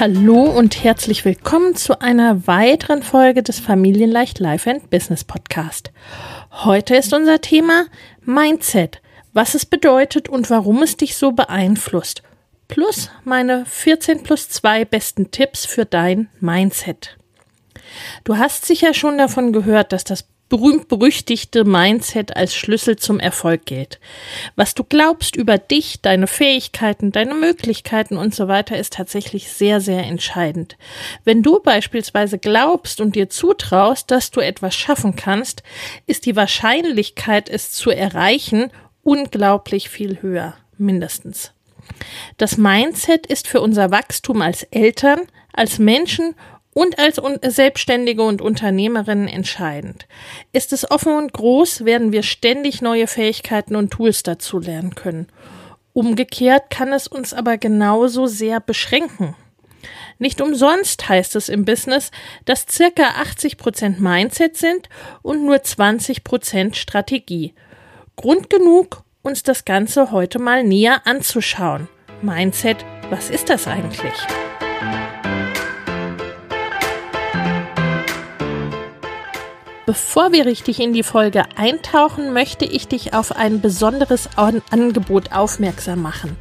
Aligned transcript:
Hallo 0.00 0.42
und 0.42 0.82
herzlich 0.82 1.24
willkommen 1.24 1.76
zu 1.76 2.00
einer 2.00 2.48
weiteren 2.48 3.04
Folge 3.04 3.44
des 3.44 3.60
Familienleicht 3.60 4.40
Life 4.40 4.68
and 4.68 4.90
Business 4.90 5.22
Podcast. 5.22 5.92
Heute 6.50 6.96
ist 6.96 7.14
unser 7.14 7.40
Thema 7.40 7.86
Mindset, 8.22 9.00
was 9.34 9.54
es 9.54 9.64
bedeutet 9.64 10.28
und 10.28 10.50
warum 10.50 10.82
es 10.82 10.96
dich 10.96 11.14
so 11.14 11.30
beeinflusst. 11.30 12.24
Plus 12.66 13.08
meine 13.22 13.64
14 13.66 14.24
plus 14.24 14.48
2 14.48 14.84
besten 14.84 15.30
Tipps 15.30 15.64
für 15.64 15.84
dein 15.84 16.28
Mindset. 16.40 17.16
Du 18.24 18.36
hast 18.36 18.66
sicher 18.66 18.94
schon 18.94 19.16
davon 19.16 19.52
gehört, 19.52 19.92
dass 19.92 20.02
das 20.02 20.24
berühmt-berüchtigte 20.48 21.64
Mindset 21.64 22.36
als 22.36 22.54
Schlüssel 22.54 22.96
zum 22.96 23.18
Erfolg 23.18 23.64
gilt. 23.66 23.98
Was 24.56 24.74
du 24.74 24.84
glaubst 24.84 25.36
über 25.36 25.58
dich, 25.58 26.00
deine 26.02 26.26
Fähigkeiten, 26.26 27.12
deine 27.12 27.34
Möglichkeiten 27.34 28.16
und 28.16 28.34
so 28.34 28.46
weiter 28.46 28.78
ist 28.78 28.92
tatsächlich 28.92 29.50
sehr, 29.50 29.80
sehr 29.80 30.04
entscheidend. 30.04 30.76
Wenn 31.24 31.42
du 31.42 31.60
beispielsweise 31.60 32.38
glaubst 32.38 33.00
und 33.00 33.16
dir 33.16 33.30
zutraust, 33.30 34.10
dass 34.10 34.30
du 34.30 34.40
etwas 34.40 34.74
schaffen 34.74 35.16
kannst, 35.16 35.62
ist 36.06 36.26
die 36.26 36.36
Wahrscheinlichkeit, 36.36 37.48
es 37.48 37.72
zu 37.72 37.90
erreichen, 37.90 38.70
unglaublich 39.02 39.88
viel 39.88 40.20
höher, 40.22 40.54
mindestens. 40.76 41.52
Das 42.36 42.56
Mindset 42.56 43.26
ist 43.26 43.46
für 43.46 43.60
unser 43.60 43.90
Wachstum 43.90 44.42
als 44.42 44.62
Eltern, 44.64 45.20
als 45.52 45.78
Menschen 45.78 46.34
und 46.74 46.98
als 46.98 47.20
Selbstständige 47.42 48.22
und 48.22 48.42
Unternehmerinnen 48.42 49.28
entscheidend. 49.28 50.06
Ist 50.52 50.72
es 50.72 50.90
offen 50.90 51.16
und 51.16 51.32
groß, 51.32 51.84
werden 51.84 52.12
wir 52.12 52.22
ständig 52.22 52.82
neue 52.82 53.06
Fähigkeiten 53.06 53.76
und 53.76 53.90
Tools 53.90 54.22
dazu 54.22 54.58
lernen 54.58 54.94
können. 54.94 55.28
Umgekehrt 55.94 56.70
kann 56.70 56.92
es 56.92 57.06
uns 57.06 57.32
aber 57.32 57.56
genauso 57.56 58.26
sehr 58.26 58.60
beschränken. 58.60 59.36
Nicht 60.18 60.40
umsonst 60.40 61.08
heißt 61.08 61.36
es 61.36 61.48
im 61.48 61.64
Business, 61.64 62.10
dass 62.44 62.66
circa 62.68 63.02
80 63.20 63.56
Prozent 63.56 64.00
Mindset 64.00 64.56
sind 64.56 64.88
und 65.22 65.44
nur 65.44 65.62
20 65.62 66.24
Prozent 66.24 66.76
Strategie. 66.76 67.54
Grund 68.16 68.50
genug, 68.50 69.04
uns 69.22 69.42
das 69.42 69.64
Ganze 69.64 70.10
heute 70.10 70.38
mal 70.38 70.64
näher 70.64 71.06
anzuschauen. 71.06 71.88
Mindset, 72.22 72.84
was 73.10 73.30
ist 73.30 73.50
das 73.50 73.66
eigentlich? 73.66 74.14
Bevor 79.86 80.32
wir 80.32 80.46
richtig 80.46 80.80
in 80.80 80.94
die 80.94 81.02
Folge 81.02 81.44
eintauchen, 81.56 82.32
möchte 82.32 82.64
ich 82.64 82.88
dich 82.88 83.12
auf 83.12 83.36
ein 83.36 83.60
besonderes 83.60 84.30
Angebot 84.36 85.32
aufmerksam 85.32 86.00
machen. 86.00 86.36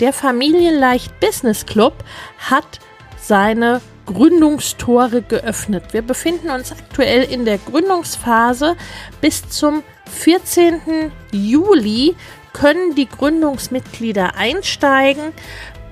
Der 0.00 0.14
Familienleicht 0.14 1.20
Business 1.20 1.66
Club 1.66 1.92
hat 2.38 2.80
seine 3.20 3.82
Gründungstore 4.06 5.20
geöffnet. 5.20 5.92
Wir 5.92 6.00
befinden 6.00 6.48
uns 6.48 6.72
aktuell 6.72 7.24
in 7.24 7.44
der 7.44 7.58
Gründungsphase. 7.58 8.74
Bis 9.20 9.46
zum 9.50 9.82
14. 10.10 11.12
Juli 11.30 12.16
können 12.54 12.94
die 12.94 13.06
Gründungsmitglieder 13.06 14.34
einsteigen. 14.36 15.34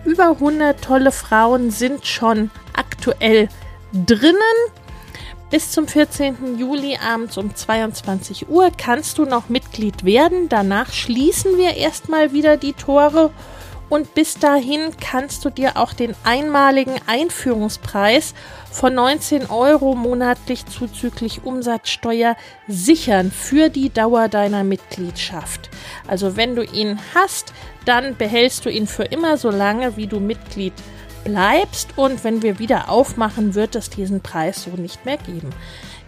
Über 0.07 0.31
100 0.31 0.83
tolle 0.83 1.13
Frauen 1.13 1.71
sind 1.71 2.07
schon 2.07 2.51
aktuell 2.73 3.51
drinnen. 3.93 4.37
Bis 5.49 5.71
zum 5.71 5.87
14. 5.87 6.59
Juli 6.59 6.99
abends 7.01 7.39
um 7.39 7.55
22 7.55 8.49
Uhr 8.49 8.73
kannst 8.77 9.19
du 9.19 9.25
noch 9.27 9.49
Mitglied 9.49 10.05
werden. 10.05 10.49
Danach 10.49 10.93
schließen 10.93 11.57
wir 11.57 11.77
erstmal 11.77 12.33
wieder 12.33 12.57
die 12.57 12.73
Tore 12.73 13.31
und 13.89 14.12
bis 14.15 14.34
dahin 14.41 14.91
kannst 15.01 15.45
du 15.45 15.51
dir 15.51 15.77
auch 15.77 15.93
den 15.93 16.17
einmaligen 16.25 16.97
Einführungspreis 17.07 18.34
von 18.73 18.95
19 18.95 19.47
Euro 19.47 19.95
monatlich 19.95 20.67
zuzüglich 20.67 21.45
Umsatzsteuer 21.45 22.37
sichern 22.67 23.31
für 23.31 23.69
die 23.69 23.91
Dauer 23.91 24.27
deiner 24.27 24.65
Mitgliedschaft. 24.65 25.71
Also 26.09 26.37
wenn 26.37 26.57
du 26.57 26.65
ihn 26.65 26.99
hast, 27.15 27.53
dann 27.84 28.17
behältst 28.17 28.65
du 28.65 28.69
ihn 28.69 28.89
für 28.89 29.05
immer 29.05 29.37
so 29.37 29.51
lange, 29.51 29.97
wie 29.97 30.09
du 30.09 30.19
Mitglied 30.19 30.75
bist 30.75 30.97
bleibst 31.27 31.89
und 31.97 32.23
wenn 32.23 32.43
wir 32.43 32.59
wieder 32.61 32.89
aufmachen, 32.89 33.55
wird 33.55 33.75
es 33.75 33.91
diesen 33.91 34.21
Preis 34.21 34.63
so 34.63 34.71
nicht 34.71 35.05
mehr 35.05 35.17
geben. 35.17 35.51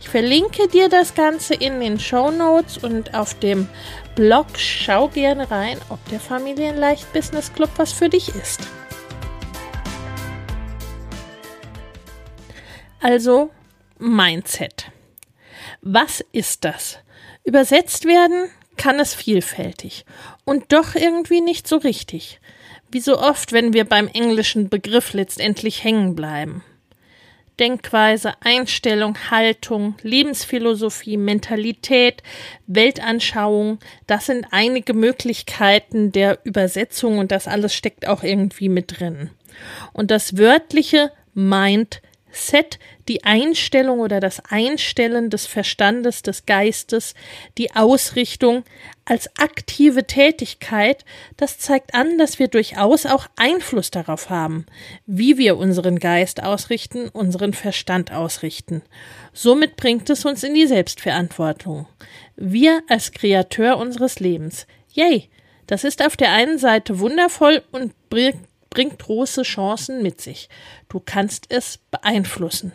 Ich 0.00 0.08
verlinke 0.08 0.68
dir 0.68 0.88
das 0.88 1.14
Ganze 1.14 1.54
in 1.54 1.80
den 1.80 1.98
Show 1.98 2.30
Notes 2.30 2.78
und 2.78 3.14
auf 3.14 3.34
dem 3.34 3.68
Blog. 4.14 4.46
Schau 4.56 5.08
gerne 5.08 5.50
rein, 5.50 5.76
ob 5.88 5.98
der 6.08 6.20
Familienleicht 6.20 7.12
Business 7.12 7.52
Club 7.52 7.70
was 7.76 7.92
für 7.92 8.08
dich 8.08 8.28
ist. 8.28 8.60
Also 13.00 13.50
Mindset. 13.98 14.86
Was 15.82 16.24
ist 16.30 16.64
das? 16.64 16.98
Übersetzt 17.42 18.04
werden 18.04 18.50
kann 18.76 19.00
es 19.00 19.14
vielfältig 19.14 20.04
und 20.44 20.72
doch 20.72 20.94
irgendwie 20.94 21.40
nicht 21.40 21.66
so 21.66 21.78
richtig. 21.78 22.40
Wie 22.90 23.00
so 23.00 23.18
oft, 23.18 23.52
wenn 23.52 23.72
wir 23.72 23.84
beim 23.84 24.08
englischen 24.08 24.68
Begriff 24.68 25.12
letztendlich 25.12 25.84
hängen 25.84 26.14
bleiben. 26.14 26.64
Denkweise, 27.58 28.34
Einstellung, 28.40 29.16
Haltung, 29.30 29.96
Lebensphilosophie, 30.02 31.16
Mentalität, 31.16 32.22
Weltanschauung, 32.66 33.78
das 34.06 34.26
sind 34.26 34.46
einige 34.52 34.94
Möglichkeiten 34.94 36.12
der 36.12 36.38
Übersetzung 36.44 37.18
und 37.18 37.32
das 37.32 37.48
alles 37.48 37.74
steckt 37.74 38.06
auch 38.06 38.22
irgendwie 38.22 38.68
mit 38.68 39.00
drin. 39.00 39.30
Und 39.92 40.10
das 40.10 40.38
wörtliche 40.38 41.10
Mind 41.34 42.00
Set, 42.30 42.78
die 43.08 43.24
Einstellung 43.24 44.00
oder 44.00 44.20
das 44.20 44.42
Einstellen 44.48 45.30
des 45.30 45.46
Verstandes, 45.46 46.22
des 46.22 46.46
Geistes, 46.46 47.14
die 47.56 47.74
Ausrichtung 47.74 48.64
als 49.04 49.30
aktive 49.38 50.06
Tätigkeit, 50.06 51.04
das 51.36 51.58
zeigt 51.58 51.94
an, 51.94 52.18
dass 52.18 52.38
wir 52.38 52.48
durchaus 52.48 53.06
auch 53.06 53.26
Einfluss 53.36 53.90
darauf 53.90 54.28
haben, 54.28 54.66
wie 55.06 55.38
wir 55.38 55.56
unseren 55.56 55.98
Geist 55.98 56.42
ausrichten, 56.42 57.08
unseren 57.08 57.54
Verstand 57.54 58.12
ausrichten. 58.12 58.82
Somit 59.32 59.76
bringt 59.76 60.10
es 60.10 60.24
uns 60.24 60.42
in 60.42 60.54
die 60.54 60.66
Selbstverantwortung. 60.66 61.86
Wir 62.36 62.82
als 62.88 63.12
Kreateur 63.12 63.78
unseres 63.78 64.20
Lebens. 64.20 64.66
Yay! 64.92 65.30
Das 65.68 65.84
ist 65.84 66.04
auf 66.04 66.16
der 66.16 66.32
einen 66.32 66.58
Seite 66.58 66.98
wundervoll 66.98 67.62
und 67.72 67.92
bringt 68.08 68.47
bringt 68.70 68.98
große 68.98 69.42
Chancen 69.42 70.02
mit 70.02 70.20
sich. 70.20 70.48
Du 70.88 71.00
kannst 71.00 71.46
es 71.50 71.78
beeinflussen. 71.90 72.72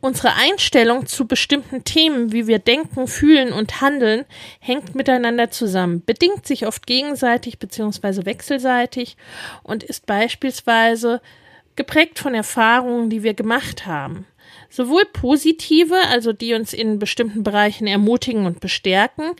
Unsere 0.00 0.34
Einstellung 0.34 1.06
zu 1.06 1.26
bestimmten 1.26 1.82
Themen, 1.82 2.30
wie 2.30 2.46
wir 2.46 2.58
denken, 2.58 3.08
fühlen 3.08 3.52
und 3.52 3.80
handeln, 3.80 4.24
hängt 4.60 4.94
miteinander 4.94 5.50
zusammen, 5.50 6.04
bedingt 6.04 6.46
sich 6.46 6.66
oft 6.66 6.86
gegenseitig 6.86 7.58
bzw. 7.58 8.24
wechselseitig 8.26 9.16
und 9.62 9.82
ist 9.82 10.06
beispielsweise 10.06 11.20
geprägt 11.76 12.18
von 12.18 12.34
Erfahrungen, 12.34 13.10
die 13.10 13.22
wir 13.22 13.34
gemacht 13.34 13.86
haben. 13.86 14.26
Sowohl 14.68 15.04
positive, 15.12 15.96
also 16.08 16.32
die 16.32 16.54
uns 16.54 16.72
in 16.72 16.98
bestimmten 16.98 17.42
Bereichen 17.42 17.86
ermutigen 17.86 18.46
und 18.46 18.60
bestärken, 18.60 19.32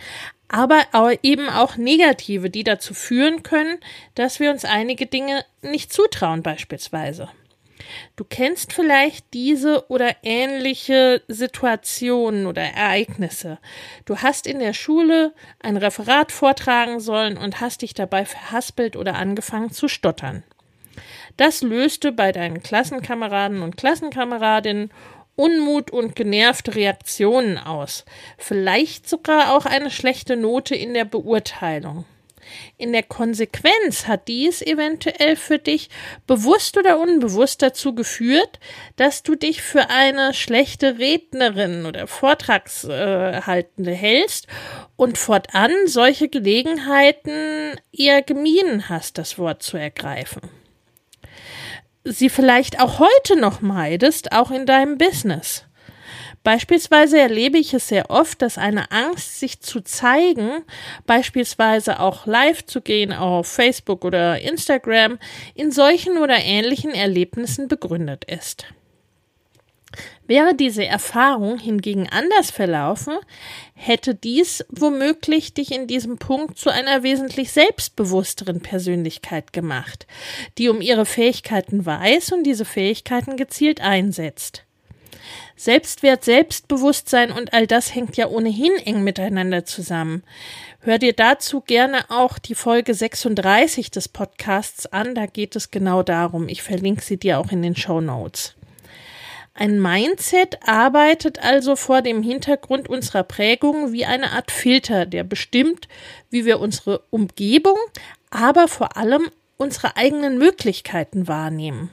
aber 0.48 0.84
eben 1.22 1.48
auch 1.48 1.76
negative, 1.76 2.50
die 2.50 2.64
dazu 2.64 2.94
führen 2.94 3.42
können, 3.42 3.78
dass 4.14 4.38
wir 4.38 4.50
uns 4.50 4.64
einige 4.64 5.06
Dinge 5.06 5.44
nicht 5.62 5.92
zutrauen 5.92 6.42
beispielsweise. 6.42 7.28
Du 8.16 8.24
kennst 8.24 8.72
vielleicht 8.72 9.32
diese 9.34 9.88
oder 9.88 10.16
ähnliche 10.22 11.22
Situationen 11.28 12.46
oder 12.46 12.62
Ereignisse. 12.62 13.58
Du 14.04 14.18
hast 14.18 14.46
in 14.46 14.58
der 14.58 14.72
Schule 14.72 15.32
ein 15.60 15.76
Referat 15.76 16.32
vortragen 16.32 17.00
sollen 17.00 17.36
und 17.36 17.60
hast 17.60 17.82
dich 17.82 17.94
dabei 17.94 18.24
verhaspelt 18.24 18.96
oder 18.96 19.16
angefangen 19.16 19.70
zu 19.70 19.88
stottern. 19.88 20.42
Das 21.36 21.62
löste 21.62 22.12
bei 22.12 22.32
deinen 22.32 22.62
Klassenkameraden 22.62 23.62
und 23.62 23.76
Klassenkameradinnen 23.76 24.90
Unmut 25.36 25.90
und 25.90 26.16
genervte 26.16 26.74
Reaktionen 26.74 27.58
aus, 27.58 28.04
vielleicht 28.38 29.08
sogar 29.08 29.54
auch 29.54 29.66
eine 29.66 29.90
schlechte 29.90 30.36
Note 30.36 30.74
in 30.74 30.94
der 30.94 31.04
Beurteilung. 31.04 32.06
In 32.76 32.92
der 32.92 33.02
Konsequenz 33.02 34.06
hat 34.06 34.28
dies 34.28 34.62
eventuell 34.62 35.36
für 35.36 35.58
dich 35.58 35.90
bewusst 36.26 36.76
oder 36.76 36.98
unbewusst 36.98 37.62
dazu 37.62 37.94
geführt, 37.94 38.58
dass 38.96 39.22
du 39.22 39.34
dich 39.34 39.62
für 39.62 39.90
eine 39.90 40.34
schlechte 40.34 40.98
Rednerin 40.98 41.86
oder 41.86 42.06
Vortragshaltende 42.06 43.92
hältst 43.92 44.46
und 44.96 45.18
fortan 45.18 45.72
solche 45.86 46.28
Gelegenheiten 46.28 47.78
eher 47.92 48.22
gemieden 48.22 48.88
hast, 48.88 49.18
das 49.18 49.38
Wort 49.38 49.62
zu 49.62 49.76
ergreifen 49.76 50.40
sie 52.06 52.30
vielleicht 52.30 52.80
auch 52.80 52.98
heute 52.98 53.36
noch 53.38 53.60
meidest, 53.60 54.32
auch 54.32 54.50
in 54.50 54.66
deinem 54.66 54.96
Business. 54.96 55.64
Beispielsweise 56.44 57.18
erlebe 57.18 57.58
ich 57.58 57.74
es 57.74 57.88
sehr 57.88 58.08
oft, 58.08 58.40
dass 58.40 58.56
eine 58.56 58.92
Angst, 58.92 59.40
sich 59.40 59.60
zu 59.60 59.80
zeigen, 59.80 60.62
beispielsweise 61.04 61.98
auch 61.98 62.24
live 62.26 62.64
zu 62.64 62.80
gehen 62.80 63.12
auf 63.12 63.48
Facebook 63.48 64.04
oder 64.04 64.40
Instagram, 64.40 65.18
in 65.56 65.72
solchen 65.72 66.18
oder 66.18 66.36
ähnlichen 66.36 66.92
Erlebnissen 66.92 67.66
begründet 67.66 68.24
ist. 68.26 68.64
Wäre 70.26 70.54
diese 70.54 70.84
Erfahrung 70.84 71.58
hingegen 71.58 72.08
anders 72.08 72.50
verlaufen, 72.50 73.14
hätte 73.74 74.14
dies 74.14 74.64
womöglich 74.68 75.54
dich 75.54 75.72
in 75.72 75.86
diesem 75.86 76.18
Punkt 76.18 76.58
zu 76.58 76.70
einer 76.70 77.02
wesentlich 77.02 77.52
selbstbewussteren 77.52 78.60
Persönlichkeit 78.60 79.52
gemacht, 79.52 80.06
die 80.58 80.68
um 80.68 80.80
ihre 80.80 81.06
Fähigkeiten 81.06 81.86
weiß 81.86 82.32
und 82.32 82.44
diese 82.44 82.64
Fähigkeiten 82.64 83.36
gezielt 83.36 83.80
einsetzt. 83.80 84.64
Selbstwert, 85.56 86.24
Selbstbewusstsein 86.24 87.32
und 87.32 87.54
all 87.54 87.66
das 87.66 87.94
hängt 87.94 88.16
ja 88.16 88.28
ohnehin 88.28 88.76
eng 88.84 89.02
miteinander 89.02 89.64
zusammen. 89.64 90.22
Hör 90.80 90.98
dir 90.98 91.14
dazu 91.14 91.62
gerne 91.62 92.04
auch 92.10 92.38
die 92.38 92.54
Folge 92.54 92.94
36 92.94 93.90
des 93.90 94.08
Podcasts 94.08 94.86
an, 94.86 95.14
da 95.14 95.26
geht 95.26 95.56
es 95.56 95.70
genau 95.70 96.02
darum. 96.02 96.48
Ich 96.48 96.62
verlinke 96.62 97.02
sie 97.02 97.16
dir 97.16 97.38
auch 97.38 97.50
in 97.50 97.62
den 97.62 97.74
Show 97.74 98.00
Notes. 98.00 98.54
Ein 99.58 99.80
Mindset 99.80 100.58
arbeitet 100.68 101.38
also 101.42 101.76
vor 101.76 102.02
dem 102.02 102.22
Hintergrund 102.22 102.90
unserer 102.90 103.22
Prägung 103.22 103.90
wie 103.90 104.04
eine 104.04 104.32
Art 104.32 104.50
Filter, 104.50 105.06
der 105.06 105.24
bestimmt, 105.24 105.88
wie 106.28 106.44
wir 106.44 106.60
unsere 106.60 107.00
Umgebung, 107.08 107.78
aber 108.28 108.68
vor 108.68 108.98
allem 108.98 109.30
unsere 109.56 109.96
eigenen 109.96 110.36
Möglichkeiten 110.36 111.26
wahrnehmen. 111.26 111.90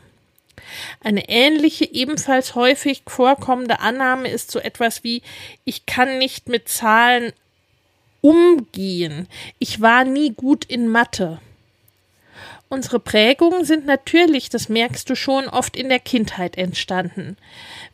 Eine 1.00 1.30
ähnliche, 1.30 1.86
ebenfalls 1.90 2.54
häufig 2.54 3.04
vorkommende 3.08 3.80
Annahme 3.80 4.28
ist 4.28 4.52
so 4.52 4.60
etwas 4.60 5.06
wie 5.06 5.22
ich 5.64 5.86
kann 5.86 6.18
nicht 6.18 6.50
mit 6.50 6.68
Zahlen 6.68 7.32
umgehen. 8.20 9.30
Ich 9.60 9.80
war 9.80 10.04
nie 10.04 10.32
gut 10.34 10.66
in 10.66 10.90
Mathe. 10.90 11.40
Unsere 12.74 13.00
Prägungen 13.00 13.66
sind 13.66 13.86
natürlich, 13.86 14.50
das 14.50 14.68
merkst 14.68 15.08
du 15.08 15.14
schon, 15.14 15.48
oft 15.48 15.78
in 15.78 15.90
der 15.90 16.00
Kindheit 16.00 16.58
entstanden. 16.58 17.38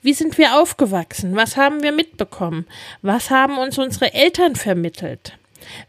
Wie 0.02 0.14
sind 0.14 0.38
wir 0.38 0.58
aufgewachsen? 0.58 1.36
Was 1.36 1.58
haben 1.58 1.84
wir 1.84 1.92
mitbekommen? 1.92 2.66
Was 3.02 3.30
haben 3.30 3.58
uns 3.58 3.78
unsere 3.78 4.14
Eltern 4.14 4.56
vermittelt? 4.56 5.38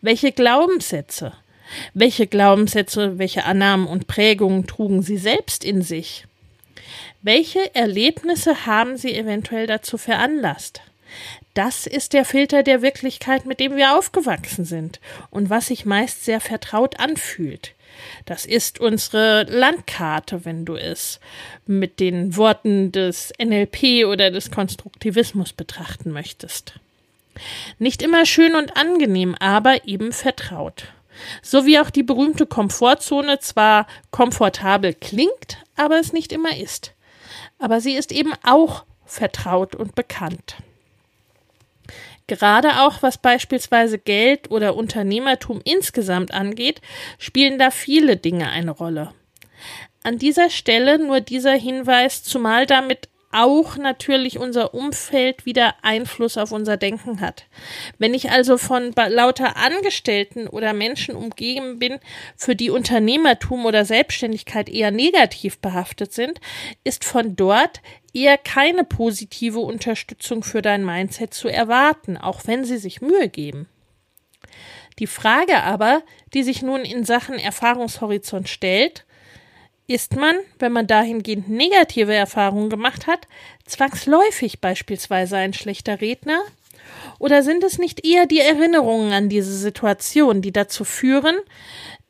Welche 0.01 0.33
Glaubenssätze? 0.33 1.35
Welche 1.95 2.27
Glaubenssätze, 2.27 3.17
welche 3.17 3.45
Annahmen 3.45 3.87
und 3.87 4.09
Prägungen 4.09 4.67
trugen 4.67 5.03
sie 5.03 5.19
selbst 5.19 5.65
in 5.65 5.83
sich? 5.83 6.27
Welche 7.23 7.73
Erlebnisse 7.77 8.67
haben 8.67 8.97
sie 8.97 9.15
eventuell 9.15 9.69
dazu 9.69 9.99
veranlasst? 9.99 10.81
Das 11.55 11.87
ist 11.87 12.13
der 12.13 12.25
Filter 12.25 12.63
der 12.63 12.81
Wirklichkeit, 12.81 13.45
mit 13.45 13.59
dem 13.59 13.77
wir 13.77 13.97
aufgewachsen 13.97 14.65
sind 14.65 15.01
und 15.31 15.51
was 15.51 15.67
sich 15.67 15.85
meist 15.85 16.25
sehr 16.25 16.41
vertraut 16.41 17.01
anfühlt. 17.01 17.75
Das 18.25 18.47
ist 18.47 18.79
unsere 18.79 19.45
Landkarte, 19.45 20.45
wenn 20.45 20.65
du 20.65 20.77
es 20.77 21.19
mit 21.67 21.99
den 21.99 22.37
Worten 22.37 22.93
des 22.93 23.33
NLP 23.43 24.07
oder 24.07 24.31
des 24.31 24.51
Konstruktivismus 24.51 25.53
betrachten 25.53 26.13
möchtest. 26.13 26.75
Nicht 27.79 28.03
immer 28.03 28.27
schön 28.27 28.55
und 28.55 28.77
angenehm, 28.77 29.35
aber 29.39 29.87
eben 29.89 30.13
vertraut. 30.13 30.85
So 31.43 31.67
wie 31.67 31.79
auch 31.79 31.91
die 31.91 32.03
berühmte 32.03 32.47
Komfortzone 32.47 33.41
zwar 33.41 33.87
komfortabel 34.11 34.95
klingt, 34.95 35.59
aber 35.77 35.99
es 35.99 36.13
nicht 36.13 36.33
immer 36.33 36.57
ist. 36.57 36.93
Aber 37.59 37.81
sie 37.81 37.95
ist 37.95 38.13
eben 38.13 38.33
auch 38.45 38.85
vertraut 39.05 39.75
und 39.75 39.95
bekannt. 39.95 40.57
Gerade 42.31 42.83
auch 42.83 43.03
was 43.03 43.19
beispielsweise 43.19 43.99
Geld 43.99 44.53
oder 44.53 44.77
Unternehmertum 44.77 45.61
insgesamt 45.65 46.33
angeht, 46.33 46.81
spielen 47.19 47.59
da 47.59 47.73
viele 47.73 48.17
Dinge 48.17 48.51
eine 48.51 48.71
Rolle. 48.71 49.13
An 50.05 50.17
dieser 50.17 50.49
Stelle 50.49 51.05
nur 51.05 51.21
dieser 51.21 51.55
Hinweis, 51.55 52.23
zumal 52.23 52.67
damit 52.67 53.09
auch 53.33 53.77
natürlich 53.77 54.39
unser 54.39 54.75
Umfeld 54.75 55.47
wieder 55.47 55.75
Einfluss 55.83 56.37
auf 56.37 56.51
unser 56.53 56.77
Denken 56.77 57.21
hat. 57.21 57.47
Wenn 57.99 58.13
ich 58.13 58.31
also 58.31 58.59
von 58.59 58.93
lauter 58.95 59.57
Angestellten 59.57 60.49
oder 60.49 60.73
Menschen 60.73 61.15
umgeben 61.15 61.79
bin, 61.79 61.99
für 62.37 62.57
die 62.57 62.71
Unternehmertum 62.71 63.67
oder 63.67 63.85
Selbstständigkeit 63.85 64.69
eher 64.69 64.91
negativ 64.91 65.59
behaftet 65.59 66.13
sind, 66.13 66.41
ist 66.83 67.05
von 67.05 67.37
dort 67.37 67.81
eher 68.13 68.37
keine 68.37 68.85
positive 68.85 69.61
Unterstützung 69.61 70.43
für 70.43 70.63
dein 70.63 70.85
Mindset 70.85 71.33
zu 71.33 71.49
erwarten, 71.49 72.17
auch 72.17 72.43
wenn 72.47 72.65
sie 72.65 72.79
sich 72.79 73.01
Mühe 73.01 73.29
geben. 73.29 73.69
Die 74.99 75.07
Frage 75.07 75.63
aber, 75.63 76.03
die 76.35 76.43
sich 76.43 76.63
nun 76.63 76.83
in 76.83 77.05
Sachen 77.05 77.39
Erfahrungshorizont 77.39 78.49
stellt, 78.49 79.07
ist 79.91 80.15
man, 80.15 80.37
wenn 80.61 80.71
man 80.71 80.87
dahingehend 80.87 81.49
negative 81.49 82.15
Erfahrungen 82.15 82.71
gemacht 82.71 83.09
hat, 83.09 83.27
zwangsläufig 83.67 84.61
beispielsweise 84.61 85.37
ein 85.37 85.53
schlechter 85.53 86.01
Redner? 86.01 86.41
Oder 87.19 87.43
sind 87.43 87.65
es 87.65 87.79
nicht 87.79 88.07
eher 88.07 88.27
die 88.27 88.39
Erinnerungen 88.39 89.13
an 89.13 89.29
diese 89.29 89.57
Situation, 89.57 90.43
die 90.43 90.53
dazu 90.53 90.85
führen, 90.85 91.37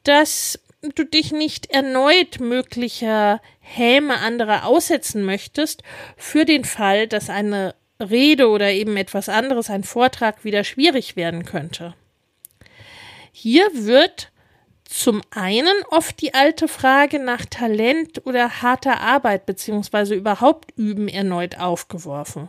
dass 0.04 0.60
du 0.94 1.04
dich 1.04 1.32
nicht 1.32 1.70
erneut 1.70 2.38
möglicher 2.38 3.40
Häme 3.60 4.18
anderer 4.18 4.66
aussetzen 4.66 5.24
möchtest, 5.24 5.82
für 6.18 6.44
den 6.44 6.64
Fall, 6.64 7.06
dass 7.06 7.30
eine 7.30 7.74
Rede 7.98 8.48
oder 8.48 8.70
eben 8.70 8.98
etwas 8.98 9.30
anderes, 9.30 9.70
ein 9.70 9.84
Vortrag 9.84 10.44
wieder 10.44 10.64
schwierig 10.64 11.16
werden 11.16 11.46
könnte? 11.46 11.94
Hier 13.32 13.66
wird 13.72 14.29
zum 14.90 15.22
einen 15.30 15.84
oft 15.90 16.20
die 16.20 16.34
alte 16.34 16.66
Frage 16.66 17.20
nach 17.20 17.46
Talent 17.46 18.26
oder 18.26 18.60
harter 18.60 19.00
Arbeit 19.00 19.46
beziehungsweise 19.46 20.16
überhaupt 20.16 20.72
Üben 20.76 21.06
erneut 21.06 21.58
aufgeworfen. 21.58 22.48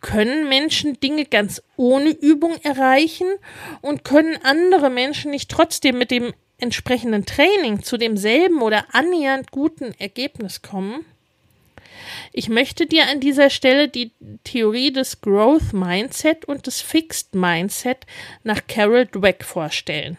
Können 0.00 0.48
Menschen 0.48 1.00
Dinge 1.00 1.24
ganz 1.24 1.60
ohne 1.76 2.10
Übung 2.10 2.54
erreichen 2.62 3.26
und 3.80 4.04
können 4.04 4.38
andere 4.44 4.88
Menschen 4.88 5.32
nicht 5.32 5.50
trotzdem 5.50 5.98
mit 5.98 6.12
dem 6.12 6.32
entsprechenden 6.58 7.26
Training 7.26 7.82
zu 7.82 7.96
demselben 7.96 8.62
oder 8.62 8.86
annähernd 8.92 9.50
guten 9.50 9.92
Ergebnis 9.98 10.62
kommen? 10.62 11.04
Ich 12.32 12.48
möchte 12.48 12.86
dir 12.86 13.08
an 13.08 13.18
dieser 13.18 13.50
Stelle 13.50 13.88
die 13.88 14.12
Theorie 14.44 14.92
des 14.92 15.20
Growth 15.20 15.72
Mindset 15.72 16.44
und 16.44 16.68
des 16.68 16.80
Fixed 16.80 17.34
Mindset 17.34 18.06
nach 18.44 18.60
Carol 18.68 19.06
Dweck 19.06 19.42
vorstellen. 19.42 20.18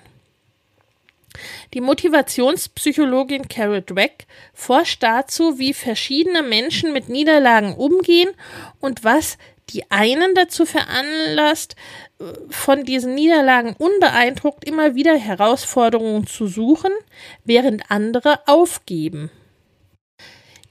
Die 1.73 1.81
Motivationspsychologin 1.81 3.47
Carol 3.47 3.81
Dweck 3.81 4.25
forscht 4.53 5.03
dazu, 5.03 5.59
wie 5.59 5.73
verschiedene 5.73 6.43
Menschen 6.43 6.93
mit 6.93 7.09
Niederlagen 7.09 7.75
umgehen 7.75 8.29
und 8.79 9.03
was 9.03 9.37
die 9.69 9.89
einen 9.91 10.33
dazu 10.33 10.65
veranlasst, 10.65 11.75
von 12.49 12.83
diesen 12.83 13.15
Niederlagen 13.15 13.75
unbeeindruckt 13.77 14.67
immer 14.67 14.95
wieder 14.95 15.15
Herausforderungen 15.15 16.27
zu 16.27 16.47
suchen, 16.47 16.91
während 17.45 17.89
andere 17.89 18.39
aufgeben. 18.47 19.31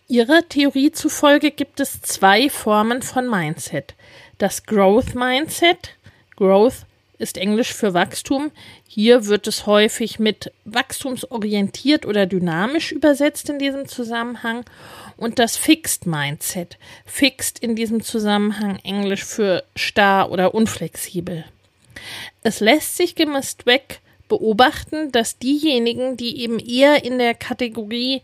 Ihrer 0.08 0.48
Theorie 0.48 0.90
zufolge 0.90 1.50
gibt 1.50 1.80
es 1.80 2.00
zwei 2.02 2.50
Formen 2.50 3.02
von 3.02 3.28
Mindset. 3.28 3.94
Das 4.38 4.64
Growth 4.64 5.14
Mindset. 5.14 5.96
Growth 6.36 6.86
ist 7.18 7.36
Englisch 7.36 7.72
für 7.72 7.94
Wachstum. 7.94 8.50
Hier 8.86 9.26
wird 9.26 9.46
es 9.46 9.66
häufig 9.66 10.18
mit 10.18 10.52
wachstumsorientiert 10.64 12.06
oder 12.06 12.26
dynamisch 12.26 12.92
übersetzt 12.92 13.48
in 13.50 13.58
diesem 13.58 13.86
Zusammenhang. 13.88 14.64
Und 15.16 15.38
das 15.38 15.56
Fixed 15.56 16.06
Mindset. 16.06 16.78
Fixed 17.04 17.58
in 17.58 17.74
diesem 17.74 18.02
Zusammenhang 18.02 18.78
Englisch 18.84 19.24
für 19.24 19.64
starr 19.74 20.30
oder 20.30 20.54
unflexibel. 20.54 21.44
Es 22.42 22.60
lässt 22.60 22.96
sich 22.96 23.14
gemisst 23.16 23.66
weg 23.66 24.00
beobachten, 24.28 25.10
dass 25.10 25.38
diejenigen, 25.38 26.16
die 26.16 26.42
eben 26.42 26.58
eher 26.58 27.04
in 27.04 27.18
der 27.18 27.34
Kategorie 27.34 28.22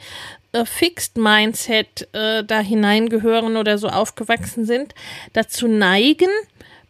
äh, 0.52 0.64
Fixed 0.64 1.16
Mindset 1.16 2.08
äh, 2.12 2.44
da 2.44 2.60
hineingehören 2.60 3.56
oder 3.56 3.78
so 3.78 3.88
aufgewachsen 3.88 4.64
sind, 4.66 4.94
dazu 5.32 5.66
neigen, 5.66 6.28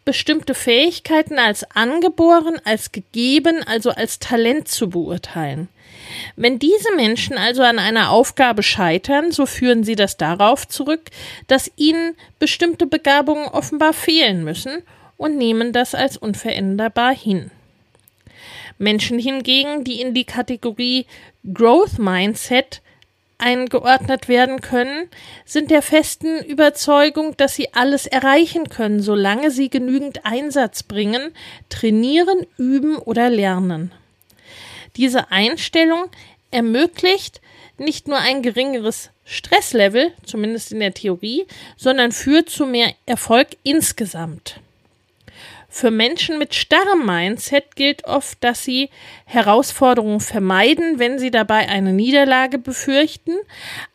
bestimmte 0.05 0.55
Fähigkeiten 0.55 1.39
als 1.39 1.65
angeboren, 1.71 2.61
als 2.65 2.93
gegeben, 2.93 3.63
also 3.67 3.91
als 3.91 4.19
Talent 4.19 4.69
zu 4.69 4.91
beurteilen. 4.91 5.69
Wenn 6.37 6.59
diese 6.59 6.95
Menschen 6.95 7.39
also 7.39 7.63
an 7.63 7.79
einer 7.79 8.11
Aufgabe 8.11 8.63
scheitern, 8.63 9.33
so 9.33 9.47
führen 9.47 9.85
sie 9.85 9.97
das 9.97 10.17
darauf 10.17 10.69
zurück, 10.69 11.11
dass 11.47 11.71
ihnen 11.77 12.17
bestimmte 12.39 12.87
Begabungen 12.87 13.47
offenbar 13.47 13.93
fehlen 13.93 14.45
müssen 14.45 14.83
und 15.17 15.37
nehmen 15.37 15.73
das 15.73 15.95
als 15.95 16.17
unveränderbar 16.17 17.15
hin. 17.15 17.51
Menschen 18.79 19.19
hingegen, 19.19 19.85
die 19.85 20.01
in 20.01 20.15
die 20.15 20.25
Kategorie 20.25 21.07
Growth 21.53 21.99
Mindset 21.99 22.83
eingeordnet 23.45 24.27
werden 24.27 24.63
können, 24.63 25.09
sind 25.45 25.71
der 25.71 25.83
festen 25.83 26.43
Überzeugung, 26.43 27.37
dass 27.37 27.55
sie 27.55 27.75
alles 27.75 28.07
erreichen 28.07 28.71
können, 28.71 29.03
solange 29.03 29.51
sie 29.51 29.69
genügend 29.69 30.25
Einsatz 30.25 30.83
bringen, 30.83 31.33
trainieren, 31.69 32.47
üben 32.57 32.97
oder 32.97 33.29
lernen. 33.29 33.93
Diese 34.97 35.31
Einstellung 35.31 36.07
ermöglicht 36.51 37.43
nicht 37.77 38.09
nur 38.09 38.19
ein 38.19 38.43
geringeres 38.43 39.11
Stresslevel, 39.25 40.13
zumindest 40.25 40.73
in 40.73 40.81
der 40.81 40.95
Theorie, 40.95 41.47
sondern 41.77 42.13
führt 42.13 42.49
zu 42.49 42.67
mehr 42.67 42.95
Erfolg 43.05 43.49
insgesamt. 43.63 44.61
Für 45.77 45.91
Menschen 45.91 46.39
mit 46.39 46.55
starrem 46.55 47.05
Mindset 47.05 47.75
gilt 47.75 48.05
oft, 48.05 48.39
dass 48.45 48.63
sie 48.63 48.91
Herausforderungen 49.25 50.21
vermeiden, 50.21 51.01
wenn 51.01 51.19
sie 51.19 51.33
dabei 51.33 51.69
eine 51.69 51.93
Niederlage 51.93 52.59
befürchten, 52.59 53.33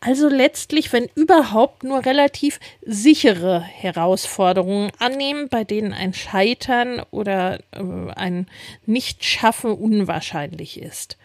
also 0.01 0.27
letztlich, 0.27 0.91
wenn 0.91 1.07
überhaupt, 1.15 1.85
nur 1.85 2.05
relativ 2.05 2.59
sichere 2.81 3.61
Herausforderungen 3.61 4.91
annehmen, 4.99 5.47
bei 5.47 5.63
denen 5.63 5.93
ein 5.93 6.13
Scheitern 6.13 7.01
oder 7.11 7.59
äh, 7.71 8.11
ein 8.13 8.47
Nichtschaffen 8.85 9.71
unwahrscheinlich 9.71 10.81
ist. 10.81 11.17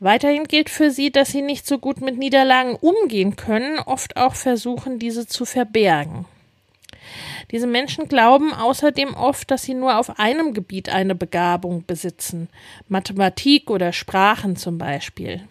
Weiterhin 0.00 0.44
gilt 0.44 0.70
für 0.70 0.90
sie, 0.90 1.12
dass 1.12 1.28
sie 1.28 1.42
nicht 1.42 1.66
so 1.66 1.78
gut 1.78 2.00
mit 2.00 2.16
Niederlagen 2.16 2.74
umgehen 2.76 3.36
können, 3.36 3.80
oft 3.80 4.16
auch 4.16 4.34
versuchen, 4.34 4.98
diese 4.98 5.26
zu 5.26 5.44
verbergen. 5.44 6.24
Diese 7.50 7.66
Menschen 7.66 8.08
glauben 8.08 8.52
außerdem 8.52 9.14
oft, 9.14 9.50
dass 9.50 9.62
sie 9.62 9.74
nur 9.74 9.98
auf 9.98 10.18
einem 10.18 10.54
Gebiet 10.54 10.88
eine 10.88 11.14
Begabung 11.14 11.84
besitzen, 11.86 12.48
Mathematik 12.88 13.70
oder 13.70 13.92
Sprachen 13.92 14.56
zum 14.56 14.78
Beispiel. 14.78 15.42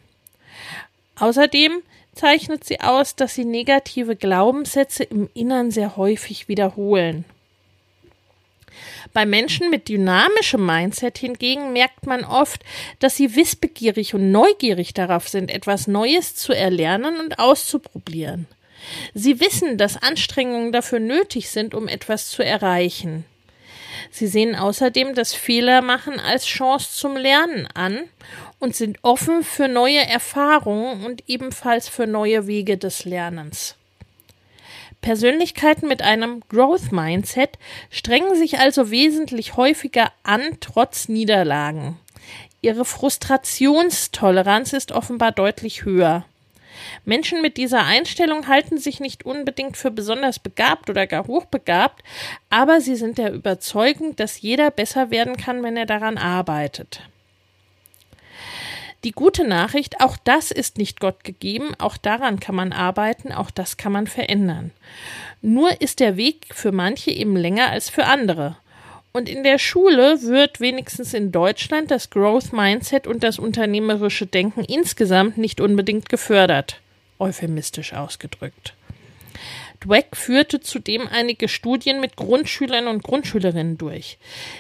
Außerdem 1.20 1.82
zeichnet 2.14 2.64
sie 2.64 2.82
aus, 2.82 3.16
dass 3.16 3.36
sie 3.36 3.46
negative 3.46 4.16
Glaubenssätze 4.16 5.04
im 5.04 5.30
Innern 5.34 5.72
sehr 5.72 5.96
häufig 5.98 6.48
wiederholen. 6.48 7.26
Bei 9.14 9.26
Menschen 9.26 9.70
mit 9.70 9.90
dynamischem 9.90 10.66
Mindset 10.66 11.18
hingegen 11.18 11.74
merkt 11.74 12.06
man 12.06 12.24
oft, 12.24 12.64
dass 13.00 13.18
sie 13.18 13.36
wissbegierig 13.36 14.14
und 14.14 14.32
neugierig 14.32 14.94
darauf 14.94 15.28
sind, 15.28 15.52
etwas 15.52 15.88
Neues 15.88 16.36
zu 16.36 16.54
erlernen 16.54 17.20
und 17.20 17.40
auszuprobieren. 17.40 18.48
Sie 19.14 19.40
wissen, 19.40 19.78
dass 19.78 20.02
Anstrengungen 20.02 20.72
dafür 20.72 21.00
nötig 21.00 21.50
sind, 21.50 21.74
um 21.74 21.88
etwas 21.88 22.30
zu 22.30 22.44
erreichen. 22.44 23.26
Sie 24.10 24.28
sehen 24.28 24.56
außerdem 24.56 25.16
das 25.16 25.34
Fehlermachen 25.34 26.20
als 26.20 26.46
Chance 26.46 26.90
zum 26.92 27.16
Lernen 27.16 27.68
an 27.74 28.02
und 28.60 28.76
sind 28.76 29.00
offen 29.04 29.44
für 29.44 29.68
neue 29.68 30.06
Erfahrungen 30.06 31.06
und 31.06 31.24
ebenfalls 31.28 31.88
für 31.88 32.08
neue 32.08 32.48
Wege 32.48 32.78
des 32.78 33.06
Lernens. 33.06 33.76
Persönlichkeiten 35.02 35.88
mit 35.88 36.02
einem 36.04 36.42
Growth 36.50 36.92
Mindset 36.92 37.58
strengen 37.90 38.36
sich 38.36 38.60
also 38.60 38.92
wesentlich 38.92 39.58
häufiger 39.58 40.12
an, 40.24 40.42
trotz 40.60 41.08
Niederlagen. 41.08 41.98
Ihre 42.62 42.86
Frustrationstoleranz 42.86 44.74
ist 44.74 44.92
offenbar 44.92 45.32
deutlich 45.32 45.84
höher. 45.84 46.26
Menschen 47.06 47.42
mit 47.42 47.58
dieser 47.58 47.84
Einstellung 47.84 48.48
halten 48.48 48.78
sich 48.78 49.00
nicht 49.00 49.26
unbedingt 49.26 49.78
für 49.78 49.92
besonders 49.92 50.40
begabt 50.40 50.90
oder 50.90 51.08
gar 51.08 51.28
hochbegabt, 51.28 52.04
aber 52.50 52.82
sie 52.82 52.96
sind 52.96 53.18
der 53.18 53.34
Überzeugung, 53.34 54.16
dass 54.16 54.42
jeder 54.42 54.72
besser 54.72 55.12
werden 55.12 55.38
kann, 55.38 55.64
wenn 55.64 55.78
er 55.78 55.86
daran 55.86 56.18
arbeitet. 56.18 57.02
Die 59.04 59.12
gute 59.12 59.48
Nachricht, 59.48 60.00
auch 60.00 60.16
das 60.16 60.52
ist 60.52 60.78
nicht 60.78 61.00
Gott 61.00 61.24
gegeben, 61.24 61.74
auch 61.80 61.98
daran 61.98 62.40
kann 62.40 62.54
man 62.54 62.72
arbeiten, 62.72 63.32
auch 63.32 63.50
das 63.50 63.78
kann 63.78 63.92
man 63.92 64.06
verändern. 64.06 64.72
Nur 65.42 65.82
ist 65.82 66.00
der 66.00 66.18
Weg 66.18 66.46
für 66.52 66.72
manche 66.72 67.10
eben 67.10 67.36
länger 67.36 67.70
als 67.72 67.90
für 67.90 68.06
andere. 68.06 68.58
Und 69.14 69.28
in 69.28 69.44
der 69.44 69.60
Schule 69.60 70.22
wird 70.22 70.62
wenigstens 70.62 71.14
in 71.14 71.32
Deutschland 71.32 71.92
das 71.92 72.10
Growth 72.10 72.54
Mindset 72.54 73.08
und 73.08 73.24
das 73.24 73.40
unternehmerische 73.40 74.26
Denken 74.26 74.64
insgesamt 74.64 75.38
nicht 75.38 75.60
unbedingt 75.60 76.08
gefördert 76.08 76.82
euphemistisch 77.22 77.94
ausgedrückt. 77.94 78.74
Dweck 79.82 80.16
führte 80.16 80.60
zudem 80.60 81.08
einige 81.08 81.48
Studien 81.48 82.00
mit 82.00 82.16
Grundschülern 82.16 82.88
und 82.88 83.04
Grundschülerinnen 83.04 83.78
durch. 83.78 84.20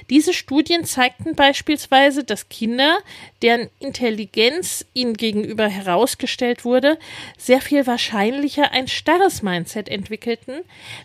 Diese 0.09 0.33
Studien 0.33 0.83
zeigten 0.83 1.35
beispielsweise, 1.35 2.23
dass 2.23 2.49
Kinder, 2.49 2.97
deren 3.41 3.69
Intelligenz 3.79 4.85
ihnen 4.93 5.13
gegenüber 5.13 5.67
herausgestellt 5.67 6.65
wurde, 6.65 6.97
sehr 7.37 7.61
viel 7.61 7.85
wahrscheinlicher 7.85 8.71
ein 8.71 8.87
starres 8.87 9.43
Mindset 9.43 9.89
entwickelten, 9.89 10.61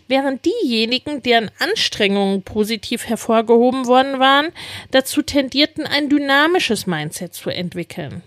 während 0.07 0.45
diejenigen, 0.45 1.21
deren 1.21 1.51
Anstrengungen 1.59 2.41
positiv 2.41 3.05
hervorgehoben 3.05 3.85
worden 3.85 4.19
waren, 4.19 4.51
dazu 4.91 5.21
tendierten, 5.21 5.85
ein 5.85 6.09
dynamisches 6.09 6.87
Mindset 6.87 7.35
zu 7.35 7.51
entwickeln. 7.51 8.23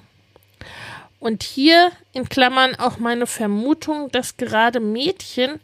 Und 1.20 1.42
hier 1.42 1.92
in 2.12 2.28
Klammern 2.28 2.74
auch 2.74 2.98
meine 2.98 3.26
Vermutung, 3.26 4.10
dass 4.10 4.38
gerade 4.38 4.80
Mädchen 4.80 5.60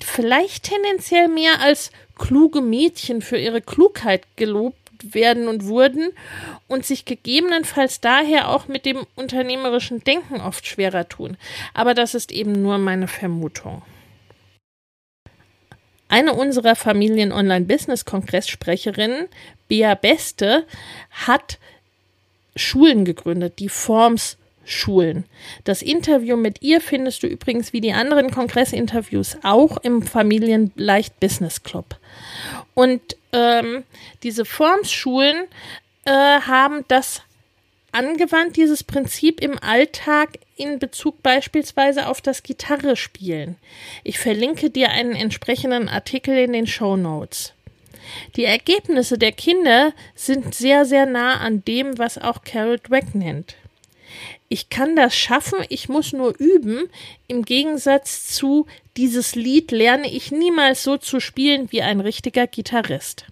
vielleicht 0.00 0.62
tendenziell 0.62 1.28
mehr 1.28 1.60
als 1.60 1.90
kluge 2.16 2.60
Mädchen 2.60 3.20
für 3.20 3.36
ihre 3.36 3.60
Klugheit 3.60 4.22
gelobt 4.36 4.76
werden 5.02 5.48
und 5.48 5.66
wurden 5.66 6.10
und 6.68 6.86
sich 6.86 7.04
gegebenenfalls 7.04 8.00
daher 8.00 8.50
auch 8.50 8.68
mit 8.68 8.86
dem 8.86 9.04
unternehmerischen 9.16 10.04
Denken 10.04 10.40
oft 10.40 10.66
schwerer 10.66 11.08
tun. 11.08 11.36
Aber 11.74 11.94
das 11.94 12.14
ist 12.14 12.30
eben 12.32 12.62
nur 12.62 12.78
meine 12.78 13.08
Vermutung. 13.08 13.82
Eine 16.08 16.32
unserer 16.32 16.74
Familien-Online-Business-Kongress-Sprecherinnen, 16.74 19.28
Bea 19.68 19.94
Beste, 19.94 20.66
hat 21.10 21.58
Schulen 22.58 23.04
gegründet, 23.04 23.58
die 23.58 23.68
Forms 23.68 24.36
Schulen. 24.64 25.24
Das 25.64 25.80
Interview 25.80 26.36
mit 26.36 26.60
ihr 26.62 26.80
findest 26.80 27.22
du 27.22 27.26
übrigens 27.26 27.72
wie 27.72 27.80
die 27.80 27.94
anderen 27.94 28.30
Kongressinterviews 28.30 29.38
auch 29.42 29.78
im 29.78 30.02
Familienleicht 30.02 31.18
Business 31.20 31.62
Club. 31.62 31.96
Und 32.74 33.00
ähm, 33.32 33.84
diese 34.22 34.44
Formschulen 34.44 35.46
äh, 36.04 36.10
haben 36.10 36.84
das 36.88 37.22
angewandt, 37.92 38.56
dieses 38.56 38.84
Prinzip 38.84 39.40
im 39.40 39.58
Alltag 39.62 40.38
in 40.56 40.78
Bezug 40.78 41.22
beispielsweise 41.22 42.06
auf 42.06 42.20
das 42.20 42.42
Gitarre 42.42 42.96
spielen. 42.96 43.56
Ich 44.04 44.18
verlinke 44.18 44.70
dir 44.70 44.90
einen 44.90 45.14
entsprechenden 45.14 45.88
Artikel 45.88 46.36
in 46.36 46.52
den 46.52 46.66
Show 46.66 46.96
Notes. 46.96 47.54
Die 48.36 48.44
Ergebnisse 48.44 49.18
der 49.18 49.32
Kinder 49.32 49.92
sind 50.14 50.54
sehr, 50.54 50.84
sehr 50.84 51.06
nah 51.06 51.38
an 51.38 51.64
dem, 51.64 51.98
was 51.98 52.18
auch 52.18 52.42
Carol 52.42 52.78
Dweck 52.78 53.14
nennt. 53.14 53.56
Ich 54.48 54.70
kann 54.70 54.96
das 54.96 55.14
schaffen, 55.14 55.58
ich 55.68 55.88
muss 55.88 56.12
nur 56.12 56.34
üben. 56.38 56.88
Im 57.26 57.44
Gegensatz 57.44 58.28
zu 58.28 58.66
dieses 58.96 59.34
Lied 59.34 59.70
lerne 59.70 60.10
ich 60.10 60.32
niemals 60.32 60.82
so 60.82 60.96
zu 60.96 61.20
spielen 61.20 61.70
wie 61.70 61.82
ein 61.82 62.00
richtiger 62.00 62.46
Gitarrist. 62.46 63.26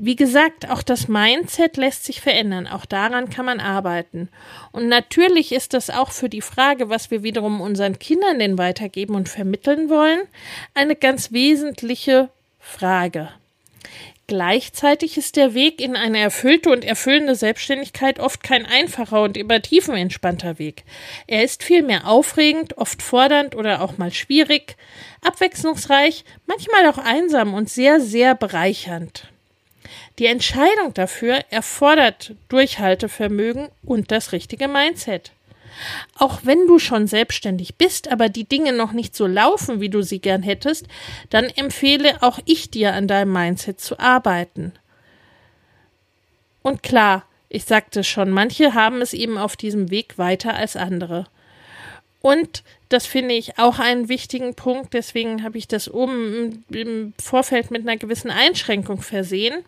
Wie 0.00 0.14
gesagt, 0.14 0.70
auch 0.70 0.82
das 0.82 1.08
Mindset 1.08 1.76
lässt 1.76 2.04
sich 2.04 2.20
verändern. 2.20 2.68
Auch 2.68 2.84
daran 2.84 3.30
kann 3.30 3.46
man 3.46 3.58
arbeiten. 3.58 4.28
Und 4.70 4.86
natürlich 4.88 5.50
ist 5.50 5.74
das 5.74 5.90
auch 5.90 6.12
für 6.12 6.28
die 6.28 6.42
Frage, 6.42 6.88
was 6.88 7.10
wir 7.10 7.24
wiederum 7.24 7.60
unseren 7.60 7.98
Kindern 7.98 8.38
denn 8.38 8.58
weitergeben 8.58 9.16
und 9.16 9.28
vermitteln 9.28 9.90
wollen, 9.90 10.20
eine 10.74 10.94
ganz 10.94 11.32
wesentliche 11.32 12.28
Frage. 12.68 13.30
Gleichzeitig 14.26 15.16
ist 15.16 15.36
der 15.36 15.54
Weg 15.54 15.80
in 15.80 15.96
eine 15.96 16.18
erfüllte 16.18 16.68
und 16.68 16.84
erfüllende 16.84 17.34
Selbstständigkeit 17.34 18.20
oft 18.20 18.42
kein 18.42 18.66
einfacher 18.66 19.22
und 19.22 19.38
über 19.38 19.62
Tiefen 19.62 19.96
entspannter 19.96 20.58
Weg. 20.58 20.84
Er 21.26 21.44
ist 21.44 21.62
vielmehr 21.62 22.06
aufregend, 22.06 22.76
oft 22.76 23.00
fordernd 23.00 23.56
oder 23.56 23.80
auch 23.80 23.96
mal 23.96 24.12
schwierig, 24.12 24.76
abwechslungsreich, 25.22 26.24
manchmal 26.46 26.86
auch 26.88 26.98
einsam 26.98 27.54
und 27.54 27.70
sehr, 27.70 28.00
sehr 28.00 28.34
bereichernd. 28.34 29.28
Die 30.18 30.26
Entscheidung 30.26 30.92
dafür 30.92 31.40
erfordert 31.48 32.34
Durchhaltevermögen 32.50 33.68
und 33.82 34.10
das 34.12 34.32
richtige 34.32 34.68
Mindset. 34.68 35.32
Auch 36.16 36.40
wenn 36.42 36.66
du 36.66 36.78
schon 36.78 37.06
selbstständig 37.06 37.76
bist, 37.76 38.10
aber 38.10 38.28
die 38.28 38.48
Dinge 38.48 38.72
noch 38.72 38.92
nicht 38.92 39.14
so 39.14 39.26
laufen, 39.26 39.80
wie 39.80 39.88
du 39.88 40.02
sie 40.02 40.20
gern 40.20 40.42
hättest, 40.42 40.86
dann 41.30 41.44
empfehle 41.44 42.22
auch 42.22 42.38
ich 42.44 42.70
dir 42.70 42.94
an 42.94 43.08
deinem 43.08 43.32
Mindset 43.32 43.80
zu 43.80 43.98
arbeiten. 43.98 44.72
Und 46.62 46.82
klar, 46.82 47.24
ich 47.48 47.64
sagte 47.64 48.04
schon, 48.04 48.30
manche 48.30 48.74
haben 48.74 49.00
es 49.00 49.14
eben 49.14 49.38
auf 49.38 49.56
diesem 49.56 49.90
Weg 49.90 50.18
weiter 50.18 50.54
als 50.54 50.76
andere. 50.76 51.26
Und 52.20 52.62
das 52.88 53.06
finde 53.06 53.34
ich 53.34 53.58
auch 53.58 53.78
einen 53.78 54.08
wichtigen 54.08 54.54
Punkt. 54.54 54.94
Deswegen 54.94 55.42
habe 55.42 55.58
ich 55.58 55.68
das 55.68 55.92
oben 55.92 56.64
im 56.70 57.12
Vorfeld 57.22 57.70
mit 57.70 57.82
einer 57.82 57.98
gewissen 57.98 58.30
Einschränkung 58.30 59.02
versehen. 59.02 59.64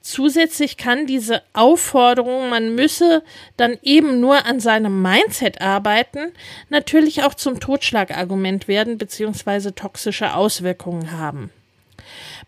Zusätzlich 0.00 0.76
kann 0.76 1.06
diese 1.06 1.42
Aufforderung, 1.52 2.50
man 2.50 2.74
müsse 2.74 3.22
dann 3.56 3.78
eben 3.82 4.20
nur 4.20 4.46
an 4.46 4.58
seinem 4.58 5.00
Mindset 5.00 5.60
arbeiten, 5.60 6.32
natürlich 6.68 7.22
auch 7.22 7.34
zum 7.34 7.60
Totschlagargument 7.60 8.66
werden 8.66 8.98
bzw. 8.98 9.70
toxische 9.70 10.34
Auswirkungen 10.34 11.12
haben. 11.12 11.50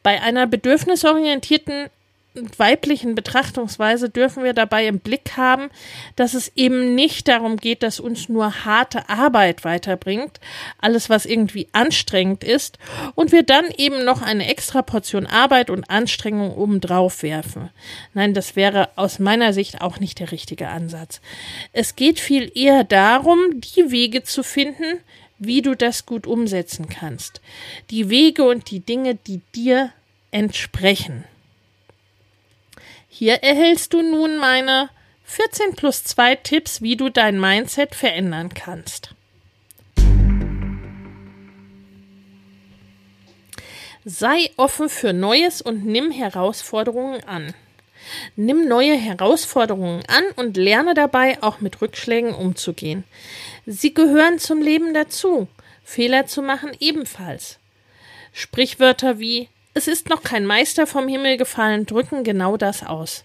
Bei 0.03 0.21
einer 0.23 0.47
bedürfnisorientierten 0.47 1.91
weiblichen 2.57 3.15
Betrachtungsweise 3.15 4.11
dürfen 4.11 4.45
wir 4.45 4.53
dabei 4.53 4.87
im 4.87 5.01
Blick 5.01 5.37
haben, 5.37 5.71
dass 6.17 6.35
es 6.35 6.53
eben 6.57 6.95
nicht 6.95 7.29
darum 7.29 7.57
geht, 7.57 7.83
dass 7.83 8.01
uns 8.01 8.29
nur 8.29 8.65
harte 8.65 9.09
Arbeit 9.09 9.65
weiterbringt, 9.65 10.41
alles 10.79 11.11
was 11.11 11.27
irgendwie 11.27 11.69
anstrengend 11.73 12.45
ist, 12.45 12.79
und 13.15 13.33
wir 13.33 13.43
dann 13.43 13.67
eben 13.77 14.05
noch 14.05 14.23
eine 14.23 14.49
extra 14.49 14.83
Portion 14.83 15.27
Arbeit 15.27 15.71
und 15.71 15.89
Anstrengung 15.91 16.55
obendrauf 16.57 17.23
werfen. 17.23 17.71
Nein, 18.15 18.35
das 18.35 18.57
wäre 18.57 18.91
aus 18.97 19.19
meiner 19.19 19.53
Sicht 19.53 19.81
auch 19.81 20.01
nicht 20.01 20.19
der 20.19 20.33
richtige 20.33 20.69
Ansatz. 20.69 21.21
Es 21.73 21.97
geht 21.97 22.21
viel 22.21 22.51
eher 22.55 22.85
darum, 22.85 23.39
die 23.61 23.91
Wege 23.91 24.23
zu 24.23 24.43
finden, 24.43 25.01
wie 25.39 25.63
du 25.63 25.75
das 25.75 26.07
gut 26.07 26.27
umsetzen 26.27 26.89
kannst. 26.89 27.41
Die 27.91 28.11
Wege 28.11 28.45
und 28.45 28.71
die 28.71 28.81
Dinge, 28.81 29.15
die 29.15 29.41
dir 29.55 29.93
entsprechen. 30.31 31.25
Hier 33.19 33.43
erhältst 33.43 33.95
du 33.95 34.01
nun 34.01 34.39
meine 34.39 34.91
14 35.25 35.75
plus 35.75 36.05
2 36.05 36.37
Tipps, 36.37 36.83
wie 36.83 36.95
du 36.95 37.09
dein 37.09 37.41
Mindset 37.41 37.97
verändern 37.97 38.55
kannst. 38.55 39.13
Sei 44.05 44.53
offen 44.57 44.89
für 44.89 45.13
Neues 45.13 45.61
und 45.61 45.85
nimm 45.85 46.13
Herausforderungen 46.13 47.25
an. 47.25 47.55
Nimm 48.37 48.69
neue 48.69 48.95
Herausforderungen 48.95 50.05
an 50.07 50.23
und 50.37 50.57
lerne 50.57 50.95
dabei 50.95 51.43
auch 51.43 51.61
mit 51.61 51.83
Rückschlägen 51.83 52.33
umzugehen. 52.33 53.03
Sie 53.67 53.95
gehören 53.95 54.39
zum 54.39 54.63
Leben 54.63 54.95
dazu. 54.95 55.49
Fehler 55.83 56.27
zu 56.27 56.41
machen 56.41 56.71
ebenfalls. 56.79 57.59
Sprichwörter 58.33 59.19
wie 59.19 59.49
es 59.79 59.87
ist 59.87 60.09
noch 60.09 60.25
kein 60.25 60.45
Meister 60.45 60.89
vom 60.89 61.07
Himmel 61.07 61.37
gefallen, 61.37 61.87
drücken 61.87 62.25
genau 62.25 62.57
das 62.57 62.85
aus. 62.85 63.25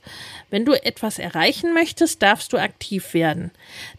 Wenn 0.52 0.66
du 0.66 0.74
etwas 0.74 1.18
erreichen 1.18 1.74
möchtest, 1.74 2.22
darfst 2.22 2.54
du 2.54 2.58
aktiv 2.58 3.16
werden. 3.16 3.50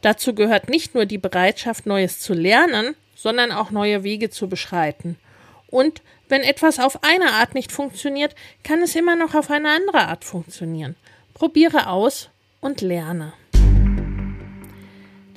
Dazu 0.03 0.37
gehört 0.37 0.69
nicht 0.69 0.95
nur 0.95 1.05
die 1.05 1.19
Bereitschaft, 1.19 1.85
Neues 1.85 2.21
zu 2.21 2.33
lernen, 2.33 2.95
sondern 3.17 3.51
auch 3.51 3.73
neue 3.73 4.05
Wege 4.05 4.31
zu 4.31 4.49
beschreiten. 4.49 5.19
Und 5.67 6.01
wenn 6.29 6.43
etwas 6.43 6.79
auf 6.79 7.03
eine 7.03 7.33
Art 7.33 7.55
nicht 7.57 7.73
funktioniert, 7.73 8.37
kann 8.63 8.81
es 8.83 8.95
immer 8.95 9.17
noch 9.17 9.35
auf 9.35 9.51
eine 9.51 9.71
andere 9.71 10.07
Art 10.07 10.25
funktionieren. 10.25 10.95
Probiere 11.35 11.89
aus 11.89 12.31
und 12.61 12.83
lerne. 12.83 13.33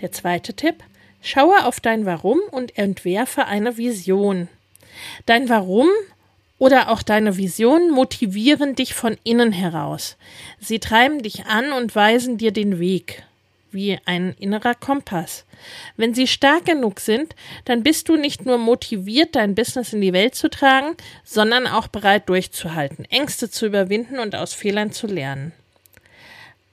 Der 0.02 0.12
zweite 0.12 0.54
Tipp. 0.54 0.84
Schaue 1.24 1.66
auf 1.66 1.80
dein 1.80 2.06
Warum 2.06 2.40
und 2.52 2.78
entwerfe 2.78 3.46
eine 3.46 3.76
Vision. 3.78 4.50
Dein 5.26 5.50
Warum 5.50 5.90
oder 6.60 6.90
auch 6.90 7.04
deine 7.04 7.38
Visionen 7.38 7.92
motivieren 7.92 8.76
dich 8.76 8.94
von 8.94 9.18
innen 9.24 9.52
heraus. 9.52 10.18
Sie 10.60 10.80
treiben 10.80 11.22
dich 11.22 11.46
an 11.46 11.72
und 11.72 11.96
weisen 11.96 12.38
dir 12.38 12.52
den 12.52 12.80
Weg, 12.80 13.24
wie 13.72 14.00
ein 14.06 14.36
innerer 14.40 14.76
Kompass. 14.76 15.46
Wenn 15.96 16.14
sie 16.14 16.28
stark 16.28 16.66
genug 16.66 17.00
sind, 17.00 17.36
dann 17.66 17.84
bist 17.84 18.10
du 18.10 18.16
nicht 18.16 18.46
nur 18.46 18.58
motiviert, 18.58 19.36
dein 19.36 19.56
Business 19.56 19.94
in 19.94 20.02
die 20.02 20.14
Welt 20.14 20.36
zu 20.36 20.50
tragen, 20.50 20.96
sondern 21.24 21.68
auch 21.68 21.88
bereit 21.88 22.30
durchzuhalten, 22.30 23.06
Ängste 23.06 23.50
zu 23.50 23.66
überwinden 23.66 24.20
und 24.20 24.36
aus 24.36 24.54
Fehlern 24.54 24.92
zu 24.92 25.08
lernen. 25.08 25.54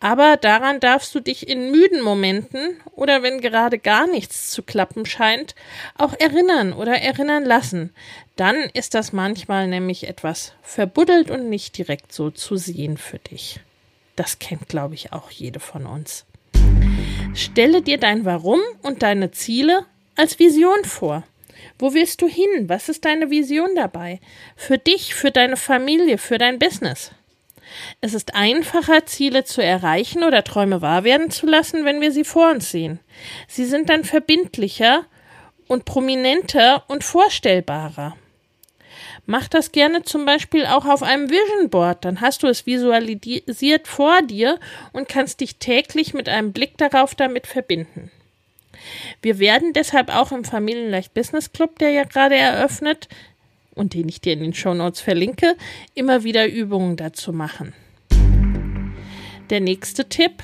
Aber 0.04 0.36
daran 0.36 0.80
darfst 0.80 1.14
du 1.14 1.20
dich 1.20 1.48
in 1.48 1.70
müden 1.70 2.02
Momenten 2.02 2.78
oder 2.92 3.22
wenn 3.22 3.40
gerade 3.40 3.78
gar 3.78 4.06
nichts 4.06 4.50
zu 4.50 4.62
klappen 4.62 5.06
scheint, 5.06 5.54
auch 5.96 6.12
erinnern 6.20 6.74
oder 6.74 7.00
erinnern 7.00 7.46
lassen. 7.46 7.94
Dann 8.36 8.68
ist 8.74 8.92
das 8.92 9.14
manchmal 9.14 9.66
nämlich 9.66 10.06
etwas 10.06 10.52
verbuddelt 10.60 11.30
und 11.30 11.48
nicht 11.48 11.78
direkt 11.78 12.12
so 12.12 12.30
zu 12.30 12.58
sehen 12.58 12.98
für 12.98 13.18
dich. 13.18 13.60
Das 14.14 14.38
kennt, 14.38 14.68
glaube 14.68 14.92
ich, 14.92 15.14
auch 15.14 15.30
jede 15.30 15.58
von 15.58 15.86
uns. 15.86 16.26
Stelle 17.32 17.80
dir 17.80 17.96
dein 17.96 18.26
Warum 18.26 18.60
und 18.82 19.02
deine 19.02 19.30
Ziele 19.30 19.86
als 20.16 20.38
Vision 20.38 20.84
vor. 20.84 21.24
Wo 21.78 21.94
willst 21.94 22.20
du 22.20 22.28
hin? 22.28 22.68
Was 22.68 22.90
ist 22.90 23.06
deine 23.06 23.30
Vision 23.30 23.74
dabei? 23.74 24.20
Für 24.54 24.76
dich, 24.76 25.14
für 25.14 25.30
deine 25.30 25.56
Familie, 25.56 26.18
für 26.18 26.36
dein 26.36 26.58
Business? 26.58 27.10
Es 28.00 28.14
ist 28.14 28.34
einfacher, 28.34 29.06
Ziele 29.06 29.44
zu 29.44 29.62
erreichen 29.62 30.24
oder 30.24 30.44
Träume 30.44 30.82
wahr 30.82 31.04
werden 31.04 31.30
zu 31.30 31.46
lassen, 31.46 31.84
wenn 31.84 32.00
wir 32.00 32.12
sie 32.12 32.24
vor 32.24 32.50
uns 32.50 32.70
sehen. 32.70 33.00
Sie 33.48 33.64
sind 33.64 33.88
dann 33.88 34.04
verbindlicher 34.04 35.04
und 35.68 35.84
prominenter 35.84 36.84
und 36.88 37.04
vorstellbarer. 37.04 38.16
Mach 39.26 39.48
das 39.48 39.72
gerne 39.72 40.02
zum 40.02 40.26
Beispiel 40.26 40.66
auch 40.66 40.84
auf 40.84 41.02
einem 41.02 41.30
Vision 41.30 41.70
Board, 41.70 42.04
dann 42.04 42.20
hast 42.20 42.42
du 42.42 42.46
es 42.46 42.66
visualisiert 42.66 43.88
vor 43.88 44.20
dir 44.22 44.60
und 44.92 45.08
kannst 45.08 45.40
dich 45.40 45.56
täglich 45.56 46.12
mit 46.12 46.28
einem 46.28 46.52
Blick 46.52 46.76
darauf 46.76 47.14
damit 47.14 47.46
verbinden. 47.46 48.10
Wir 49.22 49.38
werden 49.38 49.72
deshalb 49.72 50.14
auch 50.14 50.30
im 50.30 50.44
Familienleicht 50.44 51.14
Business 51.14 51.52
Club, 51.52 51.78
der 51.78 51.90
ja 51.90 52.04
gerade 52.04 52.36
eröffnet, 52.36 53.08
und 53.74 53.94
den 53.94 54.08
ich 54.08 54.20
dir 54.20 54.32
in 54.34 54.40
den 54.40 54.54
Show 54.54 54.74
Notes 54.74 55.00
verlinke, 55.00 55.56
immer 55.94 56.24
wieder 56.24 56.48
Übungen 56.48 56.96
dazu 56.96 57.32
machen. 57.32 57.72
Der 59.50 59.60
nächste 59.60 60.08
Tipp. 60.08 60.42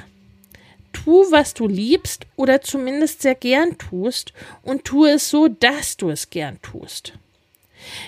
Tu, 0.93 1.25
was 1.31 1.55
du 1.55 1.69
liebst 1.69 2.27
oder 2.35 2.63
zumindest 2.63 3.23
sehr 3.23 3.37
gern 3.37 3.79
tust 3.79 4.33
und 4.63 4.85
tu 4.85 5.07
es 5.07 5.31
so, 5.31 5.47
dass 5.47 5.97
du 5.97 6.11
es 6.11 6.31
gern 6.31 6.61
tust. 6.63 7.13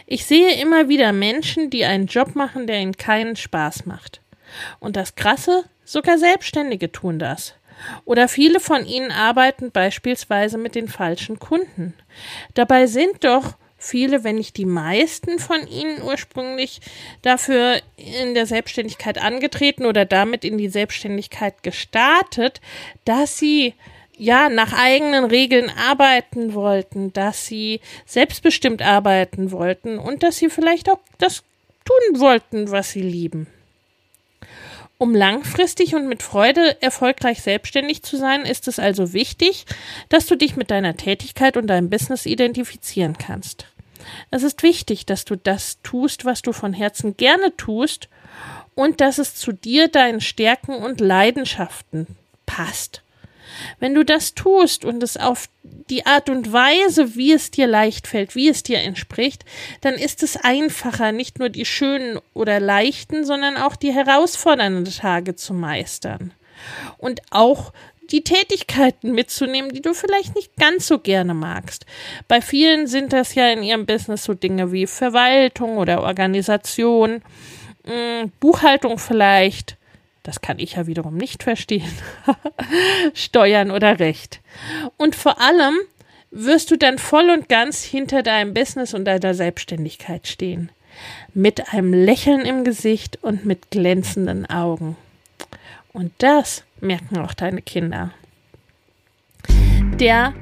Ich 0.06 0.26
sehe 0.26 0.61
immer 0.61 0.88
wieder 0.88 1.12
Menschen, 1.12 1.70
die 1.70 1.85
einen 1.85 2.06
Job 2.06 2.35
machen, 2.35 2.66
der 2.66 2.80
ihnen 2.80 2.96
keinen 2.96 3.37
Spaß 3.37 3.87
macht. 3.87 4.20
Und 4.80 4.96
das 4.96 5.14
Krasse, 5.14 5.64
sogar 5.85 6.18
Selbstständige 6.18 6.90
tun 6.90 7.18
das. 7.18 7.54
Oder 8.04 8.28
viele 8.28 8.61
von 8.61 8.85
ihnen 8.85 9.11
arbeiten 9.11 9.70
beispielsweise 9.70 10.58
mit 10.58 10.74
den 10.74 10.88
falschen 10.88 11.38
Kunden. 11.38 11.94
Dabei 12.54 12.87
sind 12.87 13.24
doch 13.24 13.54
viele, 13.83 14.25
wenn 14.25 14.37
nicht 14.37 14.57
die 14.57 14.66
meisten 14.66 15.38
von 15.38 15.66
ihnen 15.66 16.03
ursprünglich 16.03 16.81
dafür 17.23 17.81
in 17.97 18.35
der 18.35 18.47
Selbstständigkeit 18.47 19.18
angetreten 19.18 19.87
oder 19.87 20.05
damit 20.05 20.45
in 20.45 20.57
die 20.57 20.68
Selbstständigkeit 20.68 21.62
gestartet, 21.62 22.61
dass 23.05 23.38
sie 23.38 23.75
ja 24.16 24.49
nach 24.49 24.73
eigenen 24.73 25.25
Regeln 25.25 25.71
arbeiten 25.71 26.55
wollten, 26.55 27.12
dass 27.12 27.47
sie 27.47 27.81
selbstbestimmt 28.07 28.83
arbeiten 28.83 29.51
wollten 29.51 29.99
und 29.99 30.23
dass 30.23 30.37
sie 30.37 30.49
vielleicht 30.49 30.88
auch 30.88 31.01
das 31.18 31.42
tun 31.85 32.21
wollten, 32.21 32.71
was 32.71 32.92
sie 32.92 33.03
lieben. 33.03 33.49
Um 35.03 35.16
langfristig 35.16 35.97
und 35.97 36.07
mit 36.07 36.23
Freude 36.23 36.81
erfolgreich 36.81 37.42
selbstständig 37.42 38.05
zu 38.05 38.16
sein, 38.16 38.42
ist 38.42 38.68
es 38.68 38.79
also 38.79 39.12
wichtig, 39.12 39.64
dass 40.09 40.27
du 40.27 40.37
dich 40.37 40.55
mit 40.55 40.71
deiner 40.71 40.97
Tätigkeit 40.97 41.57
und 41.57 41.66
deinem 41.66 41.90
Business 41.90 42.25
identifizieren 42.25 43.18
kannst. 43.18 43.66
Es 44.30 44.42
ist 44.42 44.62
wichtig, 44.62 45.06
dass 45.06 45.24
du 45.24 45.36
das 45.36 45.78
tust, 45.82 46.24
was 46.24 46.42
du 46.42 46.52
von 46.52 46.72
Herzen 46.72 47.16
gerne 47.16 47.56
tust 47.56 48.08
und 48.74 49.00
dass 49.00 49.18
es 49.18 49.34
zu 49.34 49.52
dir, 49.52 49.88
deinen 49.88 50.20
Stärken 50.20 50.74
und 50.76 51.00
Leidenschaften 51.00 52.06
passt. 52.46 53.02
Wenn 53.78 53.94
du 53.94 54.04
das 54.04 54.34
tust 54.34 54.84
und 54.84 55.02
es 55.02 55.16
auf 55.16 55.48
die 55.62 56.06
Art 56.06 56.30
und 56.30 56.52
Weise, 56.52 57.16
wie 57.16 57.32
es 57.32 57.50
dir 57.50 57.66
leicht 57.66 58.06
fällt, 58.06 58.34
wie 58.34 58.48
es 58.48 58.62
dir 58.62 58.78
entspricht, 58.78 59.44
dann 59.82 59.94
ist 59.94 60.22
es 60.22 60.36
einfacher, 60.36 61.12
nicht 61.12 61.38
nur 61.38 61.48
die 61.48 61.66
schönen 61.66 62.18
oder 62.34 62.60
leichten, 62.60 63.24
sondern 63.24 63.56
auch 63.56 63.76
die 63.76 63.92
herausfordernden 63.92 64.92
Tage 64.92 65.36
zu 65.36 65.54
meistern. 65.54 66.32
Und 66.98 67.20
auch 67.30 67.72
die 68.12 68.22
Tätigkeiten 68.22 69.12
mitzunehmen, 69.12 69.72
die 69.72 69.83
du 69.83 69.94
vielleicht 69.94 70.37
nicht 70.37 70.55
ganz 70.57 70.87
so 70.87 70.98
gerne 70.98 71.35
magst. 71.35 71.87
Bei 72.29 72.40
vielen 72.40 72.87
sind 72.87 73.12
das 73.12 73.35
ja 73.35 73.48
in 73.48 73.62
ihrem 73.62 73.87
Business 73.87 74.25
so 74.25 74.35
Dinge 74.35 74.70
wie 74.70 74.87
Verwaltung 74.87 75.79
oder 75.79 76.03
Organisation, 76.03 77.22
hm, 77.85 78.31
Buchhaltung 78.38 78.98
vielleicht, 78.98 79.77
das 80.22 80.40
kann 80.40 80.59
ich 80.59 80.75
ja 80.75 80.87
wiederum 80.87 81.16
nicht 81.16 81.42
verstehen, 81.42 81.90
Steuern 83.14 83.70
oder 83.70 83.98
Recht. 83.98 84.40
Und 84.96 85.16
vor 85.16 85.40
allem 85.40 85.75
wirst 86.31 86.70
du 86.70 86.77
dann 86.77 86.98
voll 86.98 87.31
und 87.31 87.48
ganz 87.48 87.83
hinter 87.83 88.22
deinem 88.22 88.55
Business 88.55 88.94
und 88.94 89.05
deiner 89.05 89.35
Selbstständigkeit 89.35 90.29
stehen. 90.29 90.70
Mit 91.35 91.72
einem 91.72 91.92
Lächeln 91.92 92.42
im 92.42 92.64
Gesicht 92.64 93.18
und 93.22 93.44
mit 93.44 93.70
glänzenden 93.70 94.46
Augen. 94.46 94.96
Und 95.92 96.12
das 96.18 96.64
merken 96.83 97.18
auch 97.18 97.35
deine 97.35 97.62
Kinder. 97.62 98.12
Der 99.95 100.35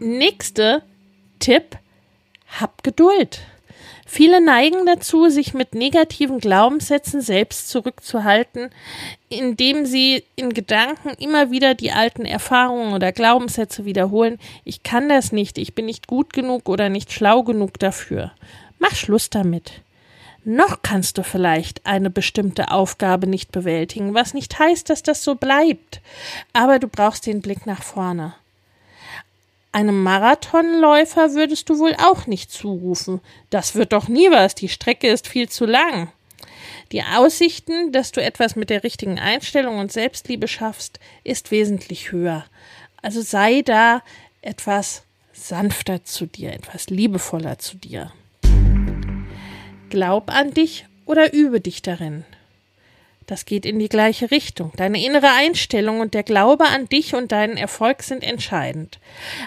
nächste 0.00 0.82
Tipp, 1.38 1.76
hab 2.60 2.82
Geduld. 2.82 3.40
Viele 4.06 4.40
neigen 4.44 4.86
dazu, 4.86 5.28
sich 5.28 5.54
mit 5.54 5.74
negativen 5.74 6.38
Glaubenssätzen 6.38 7.20
selbst 7.20 7.68
zurückzuhalten, 7.68 8.70
indem 9.28 9.86
sie 9.86 10.24
in 10.36 10.52
Gedanken 10.52 11.10
immer 11.18 11.50
wieder 11.50 11.74
die 11.74 11.90
alten 11.90 12.24
Erfahrungen 12.24 12.92
oder 12.92 13.12
Glaubenssätze 13.12 13.84
wiederholen. 13.84 14.38
Ich 14.64 14.82
kann 14.82 15.08
das 15.08 15.32
nicht, 15.32 15.58
ich 15.58 15.74
bin 15.74 15.86
nicht 15.86 16.06
gut 16.06 16.32
genug 16.32 16.68
oder 16.68 16.90
nicht 16.90 17.12
schlau 17.12 17.42
genug 17.42 17.78
dafür. 17.78 18.32
Mach 18.78 18.94
Schluss 18.94 19.30
damit. 19.30 19.83
Noch 20.44 20.82
kannst 20.82 21.16
du 21.16 21.24
vielleicht 21.24 21.86
eine 21.86 22.10
bestimmte 22.10 22.70
Aufgabe 22.70 23.26
nicht 23.26 23.50
bewältigen, 23.50 24.12
was 24.12 24.34
nicht 24.34 24.58
heißt, 24.58 24.90
dass 24.90 25.02
das 25.02 25.24
so 25.24 25.36
bleibt. 25.36 26.00
Aber 26.52 26.78
du 26.78 26.86
brauchst 26.86 27.26
den 27.26 27.40
Blick 27.40 27.64
nach 27.64 27.82
vorne. 27.82 28.34
Einem 29.72 30.02
Marathonläufer 30.02 31.32
würdest 31.32 31.68
du 31.68 31.78
wohl 31.78 31.96
auch 31.98 32.26
nicht 32.26 32.52
zurufen. 32.52 33.20
Das 33.50 33.74
wird 33.74 33.92
doch 33.92 34.06
nie 34.06 34.30
was, 34.30 34.54
die 34.54 34.68
Strecke 34.68 35.08
ist 35.08 35.26
viel 35.26 35.48
zu 35.48 35.64
lang. 35.64 36.12
Die 36.92 37.02
Aussichten, 37.02 37.90
dass 37.90 38.12
du 38.12 38.22
etwas 38.22 38.54
mit 38.54 38.70
der 38.70 38.84
richtigen 38.84 39.18
Einstellung 39.18 39.78
und 39.78 39.90
Selbstliebe 39.90 40.46
schaffst, 40.46 41.00
ist 41.24 41.50
wesentlich 41.50 42.12
höher. 42.12 42.44
Also 43.00 43.22
sei 43.22 43.62
da 43.62 44.02
etwas 44.42 45.02
sanfter 45.32 46.04
zu 46.04 46.26
dir, 46.26 46.52
etwas 46.52 46.90
liebevoller 46.90 47.58
zu 47.58 47.76
dir. 47.76 48.12
Glaub 49.94 50.28
an 50.34 50.50
dich 50.50 50.86
oder 51.06 51.32
übe 51.32 51.60
dich 51.60 51.80
darin. 51.80 52.24
Das 53.28 53.44
geht 53.44 53.64
in 53.64 53.78
die 53.78 53.88
gleiche 53.88 54.32
Richtung. 54.32 54.72
Deine 54.74 55.00
innere 55.00 55.30
Einstellung 55.38 56.00
und 56.00 56.14
der 56.14 56.24
Glaube 56.24 56.64
an 56.64 56.88
dich 56.88 57.14
und 57.14 57.30
deinen 57.30 57.56
Erfolg 57.56 58.02
sind 58.02 58.24
entscheidend. 58.24 58.98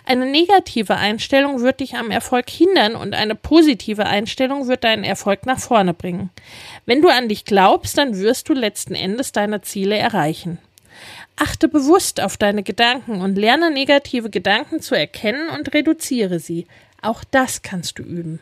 Eine 0.06 0.26
negative 0.26 0.96
Einstellung 0.96 1.60
wird 1.60 1.82
dich 1.82 1.96
am 1.98 2.12
Erfolg 2.12 2.50
hindern 2.50 2.96
und 2.96 3.14
eine 3.14 3.36
positive 3.36 4.06
Einstellung 4.06 4.70
wird 4.70 4.86
deinen 4.86 5.04
Erfolg 5.04 5.46
nach 5.46 5.60
vorne 5.60 5.94
bringen. 5.94 6.30
Wenn 6.86 7.02
du 7.02 7.10
an 7.10 7.28
dich 7.28 7.44
glaubst, 7.44 7.98
dann 7.98 8.16
wirst 8.18 8.48
du 8.48 8.54
letzten 8.54 8.96
Endes 8.96 9.34
deine 9.34 9.64
Ziele 9.64 9.98
erreichen. 9.98 10.60
Achte 11.36 11.68
bewusst 11.68 12.22
auf 12.22 12.38
deine 12.38 12.64
Gedanken 12.64 13.20
und 13.20 13.38
lerne 13.38 13.70
negative 13.70 14.30
Gedanken 14.30 14.80
zu 14.80 14.96
erkennen 14.96 15.50
und 15.50 15.74
reduziere 15.74 16.40
sie. 16.40 16.68
Auch 17.02 17.26
das 17.26 17.64
kannst 17.64 18.00
du 18.00 18.04
üben. 18.04 18.40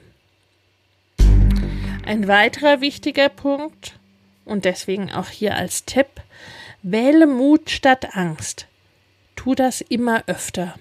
Ein 2.05 2.27
weiterer 2.27 2.81
wichtiger 2.81 3.29
Punkt 3.29 3.97
und 4.45 4.63
deswegen 4.65 5.11
auch 5.11 5.29
hier 5.29 5.55
als 5.55 5.85
Tipp, 5.85 6.07
wähle 6.83 7.25
Mut 7.25 7.71
statt 7.71 8.15
Angst. 8.15 8.67
Tu 9.35 9.55
das 9.55 9.81
immer 9.81 10.23
öfter. 10.27 10.75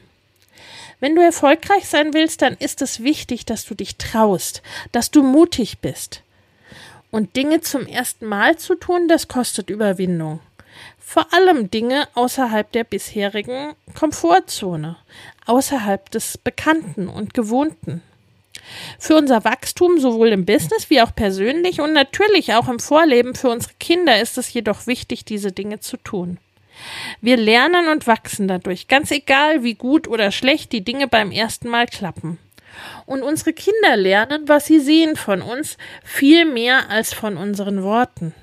Wenn 1.00 1.16
du 1.16 1.22
erfolgreich 1.22 1.88
sein 1.88 2.12
willst, 2.12 2.42
dann 2.42 2.54
ist 2.54 2.82
es 2.82 3.02
wichtig, 3.02 3.46
dass 3.46 3.64
du 3.64 3.74
dich 3.74 3.96
traust, 3.96 4.60
dass 4.92 5.10
du 5.10 5.22
mutig 5.22 5.78
bist. 5.78 6.22
Und 7.10 7.36
Dinge 7.36 7.62
zum 7.62 7.86
ersten 7.86 8.26
Mal 8.26 8.58
zu 8.58 8.74
tun, 8.74 9.08
das 9.08 9.26
kostet 9.26 9.70
Überwindung. 9.70 10.40
Vor 10.98 11.32
allem 11.32 11.70
Dinge 11.70 12.06
außerhalb 12.14 12.70
der 12.72 12.84
bisherigen 12.84 13.74
Komfortzone, 13.94 14.96
außerhalb 15.46 16.10
des 16.10 16.36
Bekannten 16.36 17.08
und 17.08 17.32
Gewohnten. 17.32 18.02
Für 18.98 19.16
unser 19.16 19.44
Wachstum 19.44 19.98
sowohl 19.98 20.28
im 20.28 20.44
Business 20.44 20.90
wie 20.90 21.02
auch 21.02 21.14
persönlich 21.14 21.80
und 21.80 21.92
natürlich 21.92 22.54
auch 22.54 22.68
im 22.68 22.78
Vorleben 22.78 23.34
für 23.34 23.48
unsere 23.48 23.74
Kinder 23.78 24.20
ist 24.20 24.38
es 24.38 24.52
jedoch 24.52 24.86
wichtig, 24.86 25.24
diese 25.24 25.52
Dinge 25.52 25.80
zu 25.80 25.96
tun. 25.96 26.38
Wir 27.20 27.36
lernen 27.36 27.88
und 27.88 28.06
wachsen 28.06 28.48
dadurch, 28.48 28.88
ganz 28.88 29.10
egal 29.10 29.62
wie 29.62 29.74
gut 29.74 30.08
oder 30.08 30.32
schlecht 30.32 30.72
die 30.72 30.84
Dinge 30.84 31.06
beim 31.08 31.30
ersten 31.30 31.68
Mal 31.68 31.86
klappen. 31.86 32.38
Und 33.06 33.22
unsere 33.22 33.52
Kinder 33.52 33.96
lernen, 33.96 34.48
was 34.48 34.66
sie 34.66 34.80
sehen 34.80 35.14
von 35.14 35.42
uns, 35.42 35.76
viel 36.02 36.44
mehr 36.44 36.90
als 36.90 37.14
von 37.14 37.36
unseren 37.36 37.84
Worten. 37.84 38.34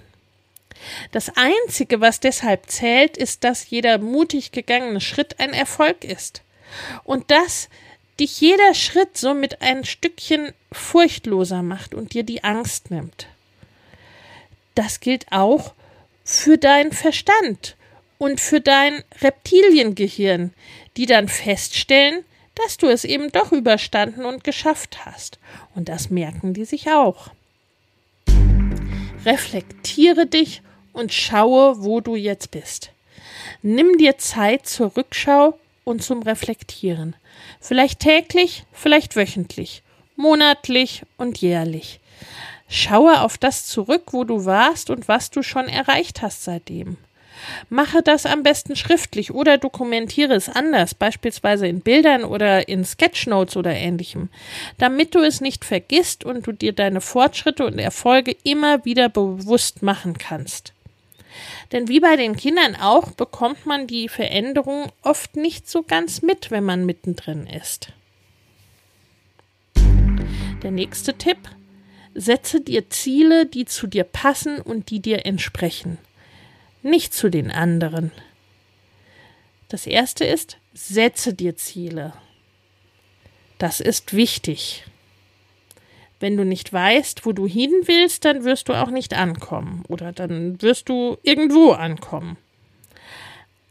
Das 1.12 1.32
Einzige, 1.36 2.02
was 2.02 2.20
deshalb 2.20 2.70
zählt, 2.70 3.18
ist, 3.18 3.44
dass 3.44 3.70
jeder 3.70 3.98
mutig 3.98 4.52
gegangene 4.52 5.02
Schritt 5.02 5.40
ein 5.40 5.54
Erfolg 5.54 6.04
ist. 6.04 6.42
Und 7.04 7.30
das 7.30 7.70
dich 8.22 8.40
jeder 8.40 8.76
Schritt 8.76 9.18
somit 9.18 9.62
ein 9.62 9.84
Stückchen 9.84 10.54
furchtloser 10.72 11.64
macht 11.64 11.96
und 11.96 12.14
dir 12.14 12.24
die 12.24 12.44
Angst 12.44 12.92
nimmt. 12.92 13.28
Das 14.76 15.00
gilt 15.00 15.26
auch 15.32 15.74
für 16.24 16.58
deinen 16.58 16.92
Verstand 16.92 17.76
und 18.20 18.40
für 18.40 18.62
dein 18.62 19.04
Reptiliengehirn, 19.22 20.54
die 20.96 21.08
dann 21.08 21.28
feststellen, 21.28 22.24
dass 22.54 22.78
du 22.78 22.88
es 22.88 23.06
eben 23.06 23.32
doch 23.32 23.52
überstanden 23.52 24.24
und 24.26 24.44
geschafft 24.44 25.04
hast. 25.04 25.40
Und 25.74 25.90
das 25.90 26.12
merken 26.12 26.54
die 26.54 26.66
sich 26.66 26.90
auch. 26.92 27.30
Reflektiere 29.26 30.28
dich 30.28 30.62
und 30.94 31.12
schaue, 31.12 31.84
wo 31.84 32.02
du 32.02 32.16
jetzt 32.16 32.52
bist. 32.52 32.92
Nimm 33.64 33.98
dir 33.98 34.18
Zeit 34.20 34.68
zur 34.68 34.96
Rückschau 34.96 35.58
und 35.84 36.04
zum 36.04 36.22
Reflektieren. 36.22 37.16
Vielleicht 37.60 38.00
täglich, 38.00 38.64
vielleicht 38.72 39.16
wöchentlich, 39.16 39.84
monatlich 40.16 41.04
und 41.18 41.40
jährlich. 41.40 42.00
Schaue 42.68 43.22
auf 43.22 43.38
das 43.38 43.66
zurück, 43.68 44.14
wo 44.14 44.24
du 44.24 44.46
warst 44.46 44.90
und 44.90 45.08
was 45.08 45.30
du 45.30 45.44
schon 45.44 45.68
erreicht 45.68 46.22
hast 46.22 46.44
seitdem. 46.44 46.98
Mache 47.70 48.02
das 48.02 48.26
am 48.26 48.44
besten 48.44 48.76
schriftlich 48.76 49.34
oder 49.34 49.58
dokumentiere 49.58 50.34
es 50.34 50.50
anders, 50.50 50.94
beispielsweise 50.94 51.68
in 51.68 51.82
Bildern 51.82 52.24
oder 52.24 52.68
in 52.68 52.86
Sketchnotes 52.86 53.58
oder 53.58 53.74
ähnlichem, 53.74 54.30
damit 54.78 55.16
du 55.16 55.20
es 55.20 55.42
nicht 55.42 55.66
vergisst 55.66 56.24
und 56.24 56.46
du 56.48 56.52
dir 56.52 56.74
deine 56.74 57.02
Fortschritte 57.02 57.66
und 57.66 57.80
Erfolge 57.80 58.36
immer 58.44 58.86
wieder 58.86 59.10
bewusst 59.10 59.82
machen 59.82 60.18
kannst. 60.18 60.71
Denn 61.72 61.88
wie 61.88 62.00
bei 62.00 62.16
den 62.16 62.36
Kindern 62.36 62.76
auch 62.76 63.12
bekommt 63.12 63.66
man 63.66 63.88
die 63.88 64.10
Veränderung 64.10 64.92
oft 65.02 65.36
nicht 65.36 65.70
so 65.70 65.84
ganz 65.84 66.22
mit, 66.22 66.52
wenn 66.52 66.64
man 66.64 66.86
mittendrin 66.86 67.48
ist. 67.48 67.94
Der 70.64 70.72
nächste 70.72 71.18
Tipp. 71.18 71.38
Setze 72.14 72.60
dir 72.60 72.90
Ziele, 72.90 73.46
die 73.46 73.64
zu 73.64 73.88
dir 73.88 74.04
passen 74.04 74.60
und 74.60 74.90
die 74.90 75.00
dir 75.00 75.26
entsprechen, 75.26 75.98
nicht 76.82 77.14
zu 77.14 77.30
den 77.30 77.50
anderen. 77.52 78.12
Das 79.70 79.88
erste 79.88 80.26
ist, 80.26 80.58
setze 80.74 81.34
dir 81.34 81.56
Ziele. 81.56 82.14
Das 83.60 83.80
ist 83.80 84.14
wichtig. 84.14 84.84
Wenn 86.22 86.38
du 86.38 86.46
nicht 86.46 86.72
weißt, 86.72 87.26
wo 87.26 87.34
du 87.34 87.48
hin 87.48 87.74
willst, 87.86 88.26
dann 88.26 88.44
wirst 88.44 88.70
du 88.70 88.74
auch 88.74 88.92
nicht 88.92 89.16
ankommen 89.16 89.84
oder 89.88 90.12
dann 90.12 90.62
wirst 90.62 90.88
du 90.88 91.18
irgendwo 91.24 91.72
ankommen. 91.72 92.38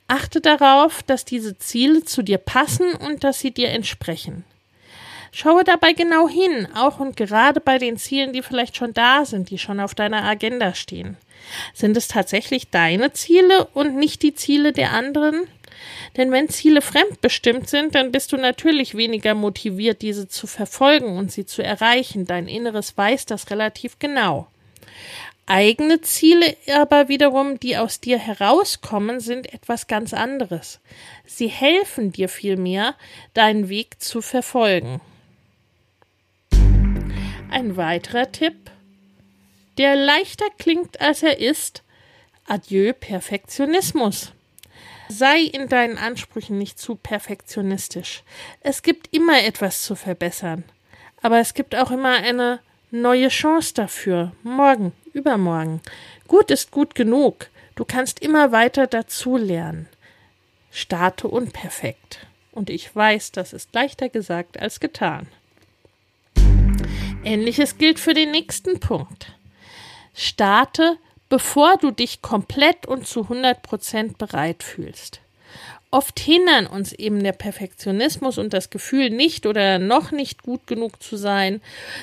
Achte 0.09 0.41
darauf, 0.41 1.05
dass 1.05 1.25
diese 1.25 1.57
Ziele 1.57 2.05
zu 2.05 2.23
dir 2.23 2.39
passen 2.39 2.93
und 2.95 3.23
dass 3.23 3.39
sie 3.39 3.53
dir 3.53 3.71
entsprechen. 3.71 4.45
Schaue 5.31 5.63
dabei 5.63 5.93
genau 5.93 6.29
hin, 6.29 6.67
auch 6.75 6.99
und 6.99 7.17
gerade 7.17 7.61
bei 7.61 7.79
den 7.79 7.97
Zielen, 7.97 8.33
die 8.33 8.43
vielleicht 8.43 8.77
schon 8.77 8.93
da 8.93 9.25
sind, 9.25 9.51
die 9.51 9.59
schon 9.59 9.79
auf 9.79 9.95
deiner 9.95 10.25
Agenda 10.25 10.75
stehen. 10.75 11.17
Sind 11.73 11.97
es 11.97 12.09
tatsächlich 12.09 12.71
deine 12.71 13.13
Ziele 13.13 13.67
und 13.67 13.95
nicht 13.95 14.23
die 14.23 14.35
Ziele 14.35 14.73
der 14.73 14.91
anderen? 14.93 15.47
Denn 16.17 16.31
wenn 16.33 16.49
Ziele 16.49 16.83
fremdbestimmt 16.83 17.69
sind, 17.69 17.95
dann 17.95 18.13
bist 18.13 18.33
du 18.33 18.37
natürlich 18.37 18.97
weniger 18.97 19.35
motiviert, 19.35 20.03
diese 20.03 20.29
zu 20.29 20.47
verfolgen 20.47 21.17
und 21.17 21.31
sie 21.33 21.47
zu 21.47 21.63
erreichen. 21.63 22.27
Dein 22.27 22.49
Inneres 22.49 22.97
weiß 22.97 23.27
das 23.27 23.51
relativ 23.51 23.99
genau. 23.99 24.49
Eigene 25.47 26.01
Ziele 26.01 26.57
aber 26.73 27.09
wiederum, 27.09 27.59
die 27.59 27.77
aus 27.77 28.01
dir 28.01 28.19
herauskommen, 28.19 29.19
sind 29.19 29.53
etwas 29.53 29.89
ganz 29.89 30.15
anderes. 30.15 30.79
Sie 31.27 31.49
helfen 31.49 32.13
dir 32.13 32.29
vielmehr, 32.29 32.95
deinen 33.35 33.69
Weg 33.69 34.01
zu 34.01 34.23
verfolgen. 34.23 35.01
Ein 37.51 37.77
weiterer 37.77 38.31
Tipp, 38.31 38.71
der 39.77 39.97
leichter 39.97 40.47
klingt, 40.57 41.01
als 41.01 41.25
er 41.25 41.39
ist. 41.39 41.83
Adieu 42.47 42.93
Perfektionismus. 42.93 44.33
Sei 45.13 45.41
in 45.41 45.69
deinen 45.69 45.99
Ansprüchen 45.99 46.57
nicht 46.57 46.79
zu 46.79 46.95
perfektionistisch. 46.95 48.23
Es 48.61 48.83
gibt 48.83 49.13
immer 49.13 49.43
etwas 49.43 49.83
zu 49.83 49.97
verbessern. 49.97 50.63
Aber 51.21 51.41
es 51.41 51.55
gibt 51.55 51.75
auch 51.75 51.91
immer 51.91 52.15
eine 52.15 52.61
neue 52.93 53.27
Chance 53.27 53.75
dafür. 53.75 54.31
Morgen, 54.45 54.93
übermorgen. 55.13 55.81
Gut 56.29 56.53
ist 56.53 56.71
gut 56.71 56.95
genug. 56.95 57.49
Du 57.75 57.85
kannst 57.85 58.21
immer 58.21 58.53
weiter 58.53 58.87
dazulernen. 58.87 59.89
Starte 60.71 61.27
unperfekt. 61.27 62.27
Und 62.53 62.71
ich 62.71 62.95
weiß, 62.95 63.33
das 63.33 63.53
ist 63.53 63.75
leichter 63.75 64.11
gesagt 64.11 64.61
als 64.61 64.79
getan. 64.79 65.27
Ähnliches 67.25 67.79
gilt 67.79 67.99
für 67.99 68.15
den 68.15 68.31
nächsten 68.31 68.79
Punkt. 68.79 69.33
Starte 70.15 70.99
bevor 71.31 71.79
du 71.79 71.91
dich 71.93 72.21
komplett 72.21 72.87
und 72.87 73.07
zu 73.07 73.23
100 73.23 73.63
Prozent 73.63 74.19
bereit 74.19 74.63
fühlst. 74.63 75.21
Oft 75.93 76.21
hindern 76.21 76.67
uns 76.67 76.93
eben 76.93 77.23
der 77.25 77.33
Perfektionismus 77.33 78.39
und 78.39 78.53
das 78.53 78.71
Gefühl, 78.71 79.11
nicht 79.11 79.47
oder 79.47 79.79
noch 79.79 80.13
nicht 80.13 80.43
gut 80.43 80.67
genug 80.67 81.03
zu 81.03 81.17
sein, 81.17 81.61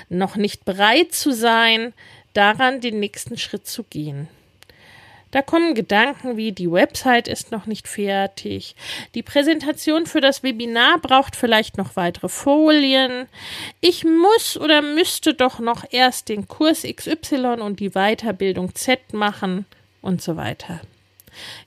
noch 0.10 0.36
nicht 0.36 0.66
bereit 0.66 1.14
zu 1.14 1.32
sein, 1.32 1.94
daran 2.34 2.82
den 2.82 3.00
nächsten 3.00 3.38
Schritt 3.38 3.68
zu 3.68 3.84
gehen. 3.84 4.28
Da 5.32 5.42
kommen 5.42 5.76
Gedanken 5.76 6.38
wie 6.38 6.52
die 6.52 6.72
Website 6.72 7.28
ist 7.28 7.52
noch 7.52 7.66
nicht 7.66 7.88
fertig, 7.88 8.76
die 9.14 9.24
Präsentation 9.24 10.06
für 10.06 10.22
das 10.22 10.42
Webinar 10.44 11.00
braucht 11.00 11.36
vielleicht 11.36 11.78
noch 11.78 11.96
weitere 11.96 12.30
Folien, 12.30 13.28
ich 13.82 14.04
muss 14.06 14.58
oder 14.58 14.82
müsste 14.82 15.34
doch 15.34 15.60
noch 15.60 15.84
erst 15.90 16.30
den 16.30 16.48
Kurs 16.48 16.84
XY 16.84 17.58
und 17.60 17.80
die 17.80 17.92
Weiterbildung 17.92 18.74
Z 18.76 19.14
machen 19.14 19.66
und 20.02 20.22
so 20.22 20.38
weiter. 20.38 20.80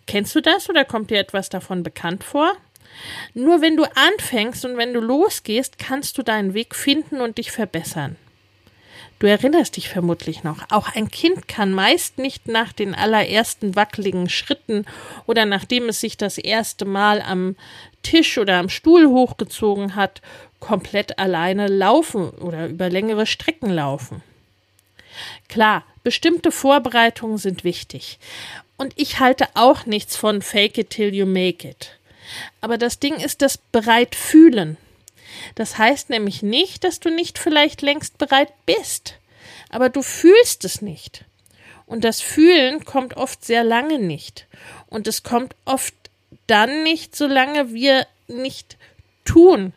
Kennst 0.06 0.34
du 0.34 0.40
das 0.40 0.68
oder 0.68 0.84
kommt 0.84 1.10
dir 1.10 1.18
etwas 1.18 1.48
davon 1.48 1.82
bekannt 1.82 2.24
vor? 2.24 2.52
Nur 3.34 3.60
wenn 3.60 3.76
du 3.76 3.84
anfängst 3.84 4.64
und 4.64 4.76
wenn 4.76 4.92
du 4.92 5.00
losgehst, 5.00 5.78
kannst 5.78 6.18
du 6.18 6.22
deinen 6.22 6.54
Weg 6.54 6.74
finden 6.74 7.20
und 7.20 7.38
dich 7.38 7.52
verbessern. 7.52 8.16
Du 9.20 9.26
erinnerst 9.26 9.76
dich 9.76 9.90
vermutlich 9.90 10.44
noch, 10.44 10.64
auch 10.70 10.88
ein 10.94 11.10
Kind 11.10 11.46
kann 11.46 11.74
meist 11.74 12.16
nicht 12.16 12.48
nach 12.48 12.72
den 12.72 12.94
allerersten 12.94 13.76
wackeligen 13.76 14.30
Schritten 14.30 14.86
oder 15.26 15.44
nachdem 15.44 15.90
es 15.90 16.00
sich 16.00 16.16
das 16.16 16.38
erste 16.38 16.86
Mal 16.86 17.20
am 17.20 17.54
Tisch 18.02 18.38
oder 18.38 18.58
am 18.58 18.70
Stuhl 18.70 19.06
hochgezogen 19.06 19.94
hat, 19.94 20.22
komplett 20.58 21.18
alleine 21.18 21.68
laufen 21.68 22.30
oder 22.30 22.68
über 22.68 22.88
längere 22.88 23.26
Strecken 23.26 23.68
laufen. 23.68 24.22
Klar, 25.48 25.84
bestimmte 26.02 26.50
Vorbereitungen 26.50 27.36
sind 27.36 27.62
wichtig. 27.62 28.18
Und 28.78 28.94
ich 28.96 29.20
halte 29.20 29.48
auch 29.52 29.84
nichts 29.84 30.16
von 30.16 30.40
Fake 30.40 30.78
it 30.78 30.88
till 30.88 31.14
you 31.14 31.26
make 31.26 31.68
it. 31.68 31.98
Aber 32.62 32.78
das 32.78 33.00
Ding 33.00 33.16
ist 33.16 33.42
das 33.42 33.58
bereit 33.58 34.14
fühlen. 34.14 34.78
Das 35.54 35.78
heißt 35.78 36.10
nämlich 36.10 36.42
nicht, 36.42 36.84
dass 36.84 37.00
du 37.00 37.10
nicht 37.10 37.38
vielleicht 37.38 37.82
längst 37.82 38.18
bereit 38.18 38.52
bist, 38.66 39.14
aber 39.68 39.88
du 39.88 40.02
fühlst 40.02 40.64
es 40.64 40.82
nicht. 40.82 41.24
Und 41.86 42.04
das 42.04 42.20
Fühlen 42.20 42.84
kommt 42.84 43.16
oft 43.16 43.44
sehr 43.44 43.64
lange 43.64 43.98
nicht. 43.98 44.46
Und 44.88 45.08
es 45.08 45.22
kommt 45.22 45.56
oft 45.64 45.94
dann 46.46 46.82
nicht, 46.84 47.16
solange 47.16 47.72
wir 47.72 48.06
nicht 48.28 48.76
tun. 49.24 49.72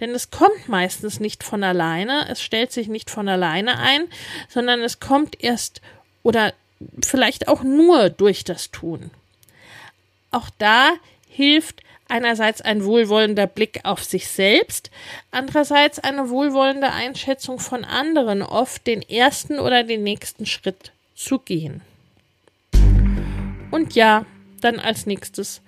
Denn 0.00 0.10
es 0.10 0.30
kommt 0.30 0.68
meistens 0.68 1.20
nicht 1.20 1.42
von 1.42 1.64
alleine, 1.64 2.28
es 2.28 2.40
stellt 2.40 2.72
sich 2.72 2.88
nicht 2.88 3.10
von 3.10 3.28
alleine 3.28 3.78
ein, 3.78 4.04
sondern 4.48 4.80
es 4.80 5.00
kommt 5.00 5.42
erst 5.42 5.80
oder 6.22 6.54
vielleicht 7.02 7.48
auch 7.48 7.62
nur 7.62 8.08
durch 8.10 8.44
das 8.44 8.70
Tun. 8.70 9.10
Auch 10.30 10.50
da 10.58 10.92
hilft 11.28 11.82
einerseits 12.08 12.60
ein 12.60 12.84
wohlwollender 12.84 13.46
Blick 13.46 13.80
auf 13.84 14.02
sich 14.02 14.28
selbst, 14.28 14.90
andererseits 15.30 15.98
eine 15.98 16.30
wohlwollende 16.30 16.90
Einschätzung 16.90 17.58
von 17.58 17.84
anderen, 17.84 18.42
oft 18.42 18.86
den 18.86 19.02
ersten 19.02 19.58
oder 19.58 19.84
den 19.84 20.02
nächsten 20.02 20.46
Schritt 20.46 20.92
zu 21.14 21.38
gehen. 21.38 21.82
Und 23.70 23.94
ja, 23.94 24.24
dann 24.60 24.80
als 24.80 25.06
nächstes 25.06 25.60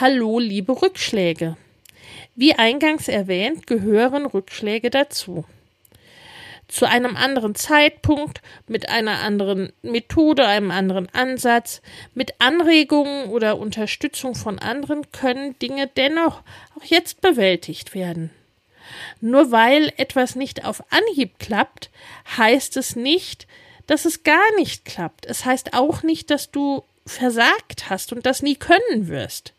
Hallo, 0.00 0.38
liebe 0.38 0.80
Rückschläge. 0.80 1.56
Wie 2.34 2.54
eingangs 2.54 3.08
erwähnt, 3.08 3.66
gehören 3.66 4.24
Rückschläge 4.24 4.88
dazu 4.88 5.44
zu 6.72 6.88
einem 6.88 7.16
anderen 7.16 7.54
Zeitpunkt, 7.54 8.40
mit 8.66 8.88
einer 8.88 9.20
anderen 9.20 9.74
Methode, 9.82 10.46
einem 10.46 10.70
anderen 10.70 11.06
Ansatz, 11.12 11.82
mit 12.14 12.40
Anregungen 12.40 13.26
oder 13.26 13.58
Unterstützung 13.58 14.34
von 14.34 14.58
anderen 14.58 15.12
können 15.12 15.58
Dinge 15.58 15.86
dennoch 15.86 16.40
auch 16.74 16.84
jetzt 16.84 17.20
bewältigt 17.20 17.94
werden. 17.94 18.30
Nur 19.20 19.52
weil 19.52 19.92
etwas 19.98 20.34
nicht 20.34 20.64
auf 20.64 20.82
Anhieb 20.90 21.38
klappt, 21.38 21.90
heißt 22.38 22.78
es 22.78 22.96
nicht, 22.96 23.46
dass 23.86 24.06
es 24.06 24.22
gar 24.22 24.56
nicht 24.56 24.86
klappt. 24.86 25.26
Es 25.26 25.44
heißt 25.44 25.74
auch 25.74 26.02
nicht, 26.02 26.30
dass 26.30 26.50
du 26.50 26.84
versagt 27.04 27.90
hast 27.90 28.14
und 28.14 28.24
das 28.24 28.40
nie 28.40 28.56
können 28.56 29.08
wirst. 29.08 29.52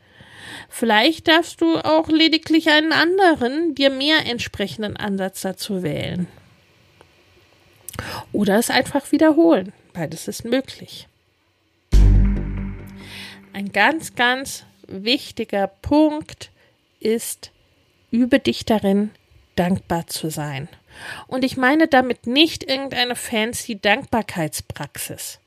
Vielleicht 0.67 1.28
darfst 1.28 1.62
du 1.62 1.78
auch 1.78 2.10
lediglich 2.10 2.69
einen 2.71 2.91
anderen, 2.91 3.76
dir 3.76 3.91
mehr 3.91 4.26
entsprechenden 4.26 4.97
Ansatz 4.97 5.41
dazu 5.41 5.84
wählen. 5.84 6.28
Oder 8.32 8.58
es 8.58 8.69
einfach 8.69 9.12
wiederholen. 9.12 9.73
Beides 9.93 10.27
ist 10.27 10.45
möglich. 10.45 11.08
Ein 13.53 13.71
ganz, 13.71 14.15
ganz 14.15 14.65
wichtiger 14.88 15.67
Punkt 15.67 16.49
ist, 16.99 17.51
übe 18.12 18.39
dich 18.39 18.65
darin, 18.65 19.12
dankbar 19.56 20.08
zu 20.08 20.29
sein. 20.29 20.67
Und 21.27 21.43
ich 21.43 21.58
meine 21.58 21.88
damit 21.88 22.27
nicht 22.27 22.63
irgendeine 22.63 23.15
fancy 23.15 23.79
Dankbarkeitspraxis. 23.79 25.39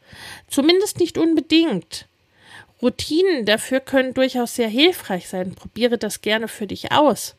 Zumindest 0.48 0.98
nicht 1.00 1.18
unbedingt. 1.18 2.06
Routinen 2.82 3.46
dafür 3.46 3.80
können 3.80 4.12
durchaus 4.12 4.54
sehr 4.54 4.68
hilfreich 4.68 5.28
sein. 5.28 5.54
Probiere 5.54 5.98
das 5.98 6.20
gerne 6.20 6.46
für 6.46 6.66
dich 6.66 6.92
aus. 6.92 7.34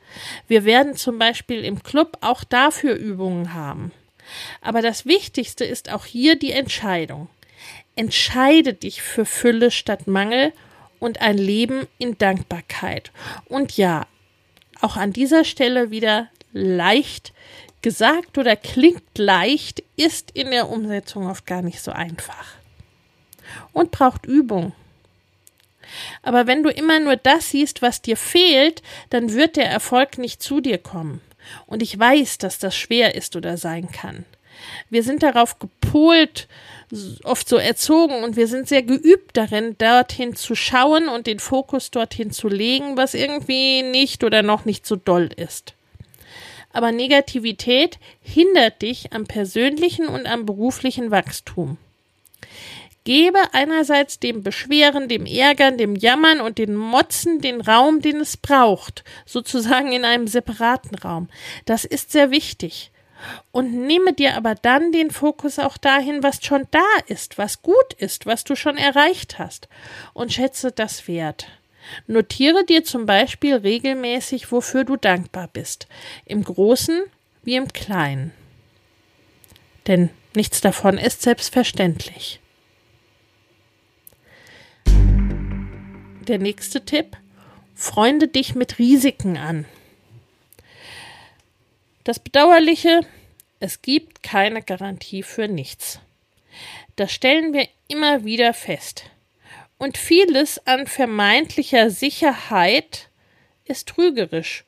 Wir 0.47 0.65
werden 0.65 0.95
zum 0.95 1.19
Beispiel 1.19 1.63
im 1.63 1.83
Club 1.83 2.17
auch 2.21 2.43
dafür 2.43 2.95
Übungen 2.95 3.53
haben. 3.53 3.91
Aber 4.61 4.81
das 4.81 5.05
Wichtigste 5.05 5.65
ist 5.65 5.91
auch 5.91 6.05
hier 6.05 6.37
die 6.37 6.51
Entscheidung. 6.51 7.29
Entscheide 7.95 8.73
dich 8.73 9.01
für 9.01 9.25
Fülle 9.25 9.71
statt 9.71 10.07
Mangel 10.07 10.53
und 10.99 11.21
ein 11.21 11.37
Leben 11.37 11.87
in 11.97 12.17
Dankbarkeit. 12.17 13.11
Und 13.45 13.77
ja, 13.77 14.05
auch 14.81 14.97
an 14.97 15.13
dieser 15.13 15.43
Stelle 15.43 15.91
wieder 15.91 16.29
leicht 16.53 17.33
gesagt 17.81 18.37
oder 18.37 18.55
klingt 18.55 19.17
leicht, 19.17 19.83
ist 19.95 20.31
in 20.31 20.51
der 20.51 20.69
Umsetzung 20.69 21.27
oft 21.27 21.45
gar 21.45 21.61
nicht 21.61 21.81
so 21.81 21.91
einfach. 21.91 22.55
Und 23.73 23.91
braucht 23.91 24.25
Übung. 24.25 24.73
Aber 26.21 26.47
wenn 26.47 26.63
du 26.63 26.69
immer 26.69 26.99
nur 26.99 27.15
das 27.15 27.51
siehst, 27.51 27.81
was 27.81 28.01
dir 28.01 28.17
fehlt, 28.17 28.81
dann 29.09 29.33
wird 29.33 29.55
der 29.55 29.69
Erfolg 29.69 30.17
nicht 30.17 30.41
zu 30.41 30.59
dir 30.59 30.77
kommen. 30.77 31.21
Und 31.65 31.81
ich 31.81 31.97
weiß, 31.97 32.37
dass 32.37 32.59
das 32.59 32.75
schwer 32.75 33.15
ist 33.15 33.35
oder 33.35 33.57
sein 33.57 33.91
kann. 33.91 34.25
Wir 34.89 35.03
sind 35.03 35.23
darauf 35.23 35.59
gepolt, 35.59 36.47
oft 37.23 37.47
so 37.47 37.57
erzogen 37.57 38.23
und 38.23 38.35
wir 38.35 38.47
sind 38.47 38.67
sehr 38.67 38.81
geübt 38.83 39.37
darin, 39.37 39.75
dorthin 39.77 40.35
zu 40.35 40.55
schauen 40.55 41.09
und 41.09 41.27
den 41.27 41.39
Fokus 41.39 41.91
dorthin 41.91 42.31
zu 42.31 42.47
legen, 42.47 42.97
was 42.97 43.13
irgendwie 43.13 43.83
nicht 43.83 44.23
oder 44.23 44.41
noch 44.41 44.65
nicht 44.65 44.85
so 44.85 44.95
doll 44.95 45.29
ist. 45.35 45.73
Aber 46.71 46.91
Negativität 46.91 47.97
hindert 48.21 48.81
dich 48.81 49.13
am 49.13 49.25
persönlichen 49.25 50.07
und 50.07 50.27
am 50.27 50.45
beruflichen 50.45 51.11
Wachstum. 51.11 51.77
Gebe 53.07 53.39
einerseits 53.53 54.19
dem 54.19 54.43
Beschweren, 54.43 55.07
dem 55.07 55.25
Ärgern, 55.25 55.77
dem 55.77 55.95
Jammern 55.95 56.41
und 56.41 56.57
den 56.57 56.75
Motzen 56.75 57.39
den 57.39 57.61
Raum, 57.61 58.01
den 58.01 58.17
es 58.17 58.35
braucht, 58.35 59.05
sozusagen 59.25 59.93
in 59.93 60.03
einem 60.03 60.27
separaten 60.27 60.97
Raum. 60.97 61.29
Das 61.63 61.85
ist 61.85 62.11
sehr 62.11 62.31
wichtig. 62.31 62.91
Und 63.53 63.73
nehme 63.73 64.11
dir 64.11 64.35
aber 64.35 64.55
dann 64.55 64.91
den 64.91 65.09
Fokus 65.09 65.57
auch 65.57 65.77
dahin, 65.77 66.21
was 66.21 66.43
schon 66.43 66.67
da 66.69 66.85
ist, 67.07 67.37
was 67.37 67.61
gut 67.61 67.93
ist, 67.97 68.25
was 68.25 68.43
du 68.43 68.55
schon 68.57 68.77
erreicht 68.77 69.39
hast, 69.39 69.69
und 70.13 70.33
schätze 70.33 70.73
das 70.73 71.07
wert. 71.07 71.47
Notiere 72.07 72.65
dir 72.65 72.83
zum 72.83 73.05
Beispiel 73.05 73.55
regelmäßig, 73.55 74.51
wofür 74.51 74.83
du 74.83 74.97
dankbar 74.97 75.47
bist, 75.47 75.87
im 76.25 76.43
Großen 76.43 77.03
wie 77.43 77.55
im 77.55 77.71
Kleinen. 77.71 78.33
Denn 79.87 80.09
Nichts 80.37 80.61
davon 80.61 80.99
ist 80.99 81.23
selbstverständlich. 81.23 82.39
Der 86.27 86.39
nächste 86.39 86.83
Tipp. 86.83 87.15
Freunde 87.73 88.27
dich 88.27 88.53
mit 88.53 88.79
Risiken 88.79 89.37
an. 89.37 89.65
Das 92.03 92.19
Bedauerliche, 92.19 92.99
es 93.61 93.81
gibt 93.81 94.23
keine 94.23 94.61
Garantie 94.61 95.23
für 95.23 95.47
nichts. 95.47 96.01
Das 96.97 97.13
stellen 97.13 97.53
wir 97.53 97.69
immer 97.87 98.25
wieder 98.25 98.53
fest. 98.53 99.03
Und 99.77 99.97
vieles 99.97 100.65
an 100.67 100.85
vermeintlicher 100.85 101.91
Sicherheit 101.91 103.09
ist 103.63 103.87
trügerisch 103.87 104.65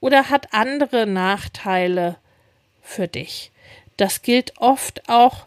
oder 0.00 0.30
hat 0.30 0.54
andere 0.54 1.06
Nachteile 1.06 2.16
für 2.80 3.06
dich. 3.06 3.52
Das 3.98 4.22
gilt 4.22 4.54
oft 4.56 5.10
auch 5.10 5.46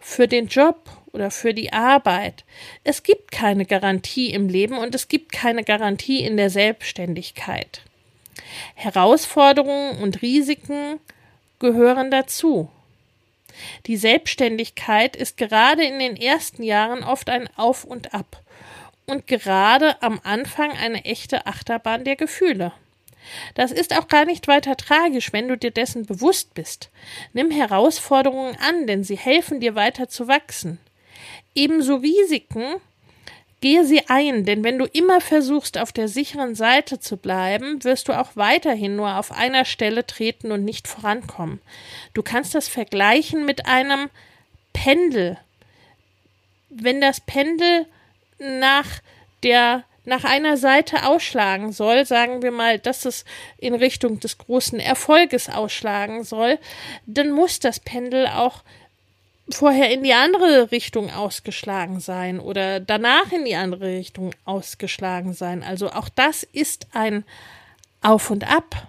für 0.00 0.28
den 0.28 0.46
Job 0.46 0.88
oder 1.14 1.30
für 1.30 1.54
die 1.54 1.72
Arbeit. 1.72 2.44
Es 2.82 3.02
gibt 3.04 3.30
keine 3.30 3.64
Garantie 3.64 4.30
im 4.30 4.48
Leben 4.48 4.76
und 4.76 4.94
es 4.94 5.08
gibt 5.08 5.32
keine 5.32 5.62
Garantie 5.62 6.24
in 6.24 6.36
der 6.36 6.50
Selbstständigkeit. 6.50 7.82
Herausforderungen 8.74 10.02
und 10.02 10.20
Risiken 10.22 10.98
gehören 11.60 12.10
dazu. 12.10 12.68
Die 13.86 13.96
Selbstständigkeit 13.96 15.14
ist 15.14 15.36
gerade 15.36 15.84
in 15.84 16.00
den 16.00 16.16
ersten 16.16 16.64
Jahren 16.64 17.04
oft 17.04 17.30
ein 17.30 17.48
Auf 17.56 17.84
und 17.84 18.12
Ab 18.12 18.42
und 19.06 19.28
gerade 19.28 20.02
am 20.02 20.20
Anfang 20.24 20.72
eine 20.72 21.04
echte 21.04 21.46
Achterbahn 21.46 22.02
der 22.02 22.16
Gefühle. 22.16 22.72
Das 23.54 23.70
ist 23.70 23.96
auch 23.96 24.08
gar 24.08 24.24
nicht 24.24 24.48
weiter 24.48 24.76
tragisch, 24.76 25.32
wenn 25.32 25.48
du 25.48 25.56
dir 25.56 25.70
dessen 25.70 26.04
bewusst 26.04 26.54
bist. 26.54 26.90
Nimm 27.32 27.50
Herausforderungen 27.50 28.56
an, 28.56 28.86
denn 28.86 29.04
sie 29.04 29.16
helfen 29.16 29.60
dir 29.60 29.76
weiter 29.76 30.08
zu 30.08 30.28
wachsen. 30.28 30.78
Ebenso 31.54 31.96
Risiken, 31.96 32.80
gehe 33.64 33.84
sie 33.86 34.02
ein, 34.08 34.44
denn 34.44 34.62
wenn 34.62 34.78
du 34.78 34.84
immer 34.84 35.22
versuchst, 35.22 35.78
auf 35.78 35.90
der 35.90 36.06
sicheren 36.06 36.54
Seite 36.54 37.00
zu 37.00 37.16
bleiben, 37.16 37.82
wirst 37.82 38.08
du 38.08 38.12
auch 38.12 38.32
weiterhin 38.34 38.94
nur 38.94 39.16
auf 39.16 39.32
einer 39.32 39.64
Stelle 39.64 40.06
treten 40.06 40.52
und 40.52 40.64
nicht 40.64 40.86
vorankommen. 40.86 41.62
Du 42.12 42.22
kannst 42.22 42.54
das 42.54 42.68
vergleichen 42.68 43.46
mit 43.46 43.64
einem 43.64 44.10
Pendel. 44.74 45.38
Wenn 46.68 47.00
das 47.00 47.22
Pendel 47.22 47.86
nach 48.38 49.00
der 49.42 49.84
nach 50.06 50.24
einer 50.24 50.58
Seite 50.58 51.06
ausschlagen 51.06 51.72
soll, 51.72 52.04
sagen 52.04 52.42
wir 52.42 52.50
mal, 52.50 52.78
dass 52.78 53.06
es 53.06 53.24
in 53.56 53.74
Richtung 53.74 54.20
des 54.20 54.36
großen 54.36 54.78
Erfolges 54.78 55.48
ausschlagen 55.48 56.24
soll, 56.24 56.58
dann 57.06 57.30
muss 57.30 57.58
das 57.58 57.80
Pendel 57.80 58.26
auch 58.26 58.62
vorher 59.48 59.90
in 59.90 60.02
die 60.02 60.14
andere 60.14 60.70
Richtung 60.70 61.10
ausgeschlagen 61.10 62.00
sein 62.00 62.40
oder 62.40 62.80
danach 62.80 63.32
in 63.32 63.44
die 63.44 63.56
andere 63.56 63.86
Richtung 63.86 64.34
ausgeschlagen 64.44 65.34
sein. 65.34 65.62
Also 65.62 65.90
auch 65.90 66.08
das 66.08 66.42
ist 66.42 66.88
ein 66.92 67.24
Auf 68.00 68.30
und 68.30 68.50
Ab. 68.50 68.88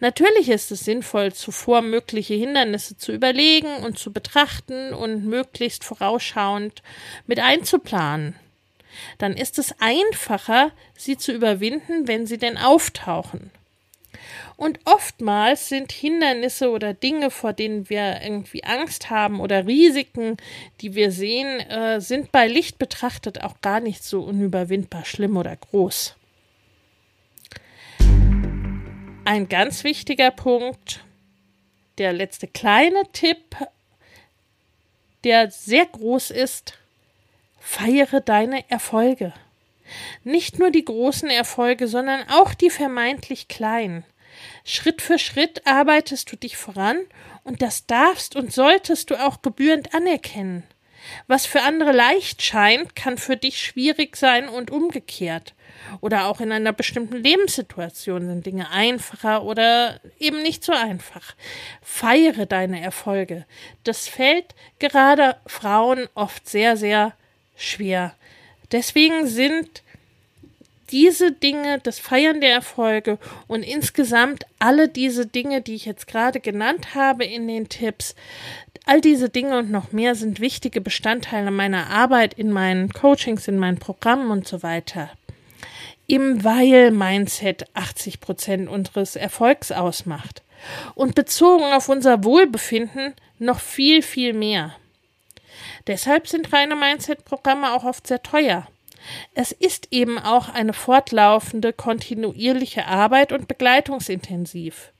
Natürlich 0.00 0.50
ist 0.50 0.70
es 0.70 0.84
sinnvoll, 0.84 1.32
zuvor 1.32 1.80
mögliche 1.80 2.34
Hindernisse 2.34 2.96
zu 2.96 3.12
überlegen 3.12 3.76
und 3.84 3.98
zu 3.98 4.12
betrachten 4.12 4.92
und 4.92 5.24
möglichst 5.24 5.84
vorausschauend 5.84 6.82
mit 7.26 7.40
einzuplanen 7.40 8.34
dann 9.18 9.34
ist 9.34 9.58
es 9.58 9.74
einfacher, 9.80 10.72
sie 10.96 11.16
zu 11.16 11.32
überwinden, 11.32 12.08
wenn 12.08 12.26
sie 12.26 12.38
denn 12.38 12.58
auftauchen. 12.58 13.50
Und 14.56 14.80
oftmals 14.84 15.68
sind 15.68 15.92
Hindernisse 15.92 16.70
oder 16.70 16.94
Dinge, 16.94 17.30
vor 17.30 17.52
denen 17.52 17.88
wir 17.88 18.20
irgendwie 18.22 18.64
Angst 18.64 19.10
haben 19.10 19.40
oder 19.40 19.66
Risiken, 19.66 20.36
die 20.80 20.94
wir 20.94 21.10
sehen, 21.10 21.60
äh, 21.60 22.00
sind 22.00 22.32
bei 22.32 22.46
Licht 22.46 22.78
betrachtet 22.78 23.42
auch 23.42 23.60
gar 23.60 23.80
nicht 23.80 24.04
so 24.04 24.22
unüberwindbar 24.22 25.04
schlimm 25.04 25.36
oder 25.36 25.56
groß. 25.56 26.16
Ein 29.24 29.48
ganz 29.48 29.84
wichtiger 29.84 30.30
Punkt, 30.30 31.04
der 31.98 32.12
letzte 32.12 32.48
kleine 32.48 33.04
Tipp, 33.12 33.56
der 35.24 35.50
sehr 35.50 35.86
groß 35.86 36.30
ist, 36.30 36.78
Feiere 37.64 38.20
deine 38.20 38.68
Erfolge. 38.68 39.32
Nicht 40.24 40.58
nur 40.58 40.70
die 40.70 40.84
großen 40.84 41.30
Erfolge, 41.30 41.88
sondern 41.88 42.28
auch 42.28 42.54
die 42.54 42.70
vermeintlich 42.70 43.48
kleinen. 43.48 44.04
Schritt 44.64 45.02
für 45.02 45.18
Schritt 45.18 45.66
arbeitest 45.66 46.30
du 46.32 46.36
dich 46.36 46.56
voran 46.56 46.98
und 47.44 47.62
das 47.62 47.86
darfst 47.86 48.36
und 48.36 48.52
solltest 48.52 49.10
du 49.10 49.16
auch 49.16 49.42
gebührend 49.42 49.94
anerkennen. 49.94 50.64
Was 51.26 51.46
für 51.46 51.62
andere 51.62 51.92
leicht 51.92 52.42
scheint, 52.42 52.94
kann 52.94 53.18
für 53.18 53.36
dich 53.36 53.60
schwierig 53.60 54.16
sein 54.16 54.48
und 54.48 54.70
umgekehrt. 54.70 55.54
Oder 56.00 56.26
auch 56.26 56.40
in 56.40 56.52
einer 56.52 56.72
bestimmten 56.72 57.16
Lebenssituation 57.16 58.26
sind 58.26 58.46
Dinge 58.46 58.70
einfacher 58.70 59.42
oder 59.42 60.00
eben 60.18 60.42
nicht 60.42 60.64
so 60.64 60.72
einfach. 60.72 61.34
Feiere 61.82 62.46
deine 62.46 62.80
Erfolge. 62.80 63.46
Das 63.82 64.08
fällt 64.08 64.54
gerade 64.78 65.36
Frauen 65.46 66.08
oft 66.14 66.48
sehr, 66.48 66.76
sehr 66.76 67.14
schwer. 67.56 68.14
Deswegen 68.72 69.26
sind 69.26 69.82
diese 70.90 71.32
Dinge, 71.32 71.78
das 71.82 71.98
Feiern 71.98 72.40
der 72.40 72.52
Erfolge 72.52 73.18
und 73.48 73.62
insgesamt 73.62 74.44
alle 74.58 74.88
diese 74.88 75.26
Dinge, 75.26 75.62
die 75.62 75.74
ich 75.74 75.86
jetzt 75.86 76.06
gerade 76.06 76.38
genannt 76.38 76.94
habe 76.94 77.24
in 77.24 77.48
den 77.48 77.68
Tipps, 77.68 78.14
all 78.84 79.00
diese 79.00 79.28
Dinge 79.28 79.58
und 79.58 79.70
noch 79.70 79.92
mehr 79.92 80.14
sind 80.14 80.40
wichtige 80.40 80.80
Bestandteile 80.80 81.50
meiner 81.50 81.88
Arbeit 81.88 82.34
in 82.34 82.50
meinen 82.50 82.92
Coachings, 82.92 83.48
in 83.48 83.58
meinen 83.58 83.78
Programmen 83.78 84.30
und 84.30 84.46
so 84.46 84.62
weiter. 84.62 85.10
Eben 86.08 86.44
weil 86.44 86.90
Mindset 86.90 87.64
80 87.74 88.20
Prozent 88.20 88.68
unseres 88.68 89.16
Erfolgs 89.16 89.72
ausmacht. 89.72 90.42
Und 90.94 91.14
bezogen 91.14 91.64
auf 91.72 91.88
unser 91.88 92.22
Wohlbefinden 92.22 93.14
noch 93.38 93.60
viel, 93.60 94.02
viel 94.02 94.32
mehr. 94.32 94.76
Deshalb 95.86 96.28
sind 96.28 96.52
reine 96.52 96.76
Mindset-Programme 96.76 97.72
auch 97.72 97.84
oft 97.84 98.06
sehr 98.06 98.22
teuer. 98.22 98.66
Es 99.34 99.52
ist 99.52 99.88
eben 99.90 100.18
auch 100.18 100.48
eine 100.48 100.72
fortlaufende, 100.72 101.72
kontinuierliche 101.72 102.86
Arbeit 102.86 103.32
und 103.32 103.48
begleitungsintensiv. 103.48 104.92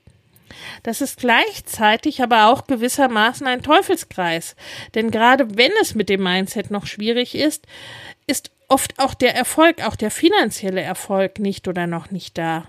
Das 0.83 1.01
ist 1.01 1.19
gleichzeitig 1.19 2.21
aber 2.21 2.47
auch 2.47 2.67
gewissermaßen 2.67 3.47
ein 3.47 3.63
Teufelskreis, 3.63 4.55
denn 4.93 5.09
gerade 5.09 5.57
wenn 5.57 5.71
es 5.81 5.95
mit 5.95 6.09
dem 6.09 6.21
Mindset 6.21 6.69
noch 6.69 6.85
schwierig 6.85 7.33
ist, 7.35 7.65
ist 8.27 8.51
oft 8.67 8.99
auch 8.99 9.13
der 9.13 9.35
Erfolg, 9.35 9.85
auch 9.85 9.95
der 9.95 10.11
finanzielle 10.11 10.81
Erfolg 10.81 11.39
nicht 11.39 11.67
oder 11.67 11.87
noch 11.87 12.11
nicht 12.11 12.37
da. 12.37 12.67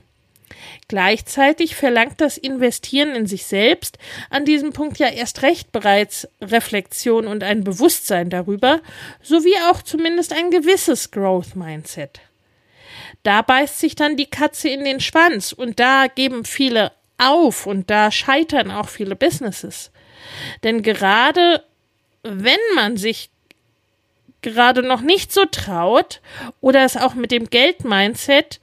Gleichzeitig 0.89 1.77
verlangt 1.77 2.21
das 2.21 2.39
Investieren 2.39 3.15
in 3.15 3.27
sich 3.27 3.47
selbst 3.47 3.99
an 4.31 4.45
diesem 4.45 4.73
Punkt 4.73 4.99
ja 4.99 5.09
erst 5.09 5.43
recht 5.43 5.73
bereits 5.73 6.29
Reflexion 6.41 7.27
und 7.27 7.43
ein 7.43 7.65
Bewusstsein 7.65 8.31
darüber, 8.31 8.81
sowie 9.23 9.55
auch 9.71 9.83
zumindest 9.83 10.33
ein 10.33 10.51
gewisses 10.51 11.11
Growth 11.11 11.57
Mindset. 11.57 12.21
Da 13.23 13.43
beißt 13.43 13.81
sich 13.81 13.95
dann 13.95 14.17
die 14.17 14.27
Katze 14.27 14.69
in 14.69 14.85
den 14.85 15.01
Schwanz 15.01 15.53
und 15.53 15.81
da 15.81 16.07
geben 16.07 16.45
viele 16.45 16.93
auf 17.19 17.67
und 17.67 17.91
da 17.91 18.11
scheitern 18.11 18.71
auch 18.71 18.89
viele 18.89 19.17
Businesses. 19.17 19.91
Denn 20.63 20.83
gerade 20.83 21.65
wenn 22.23 22.61
man 22.75 22.97
sich 22.97 23.31
gerade 24.43 24.83
noch 24.83 25.01
nicht 25.01 25.33
so 25.33 25.45
traut 25.47 26.21
oder 26.61 26.85
es 26.85 26.97
auch 26.97 27.15
mit 27.15 27.31
dem 27.31 27.49
Geld-Mindset 27.49 28.61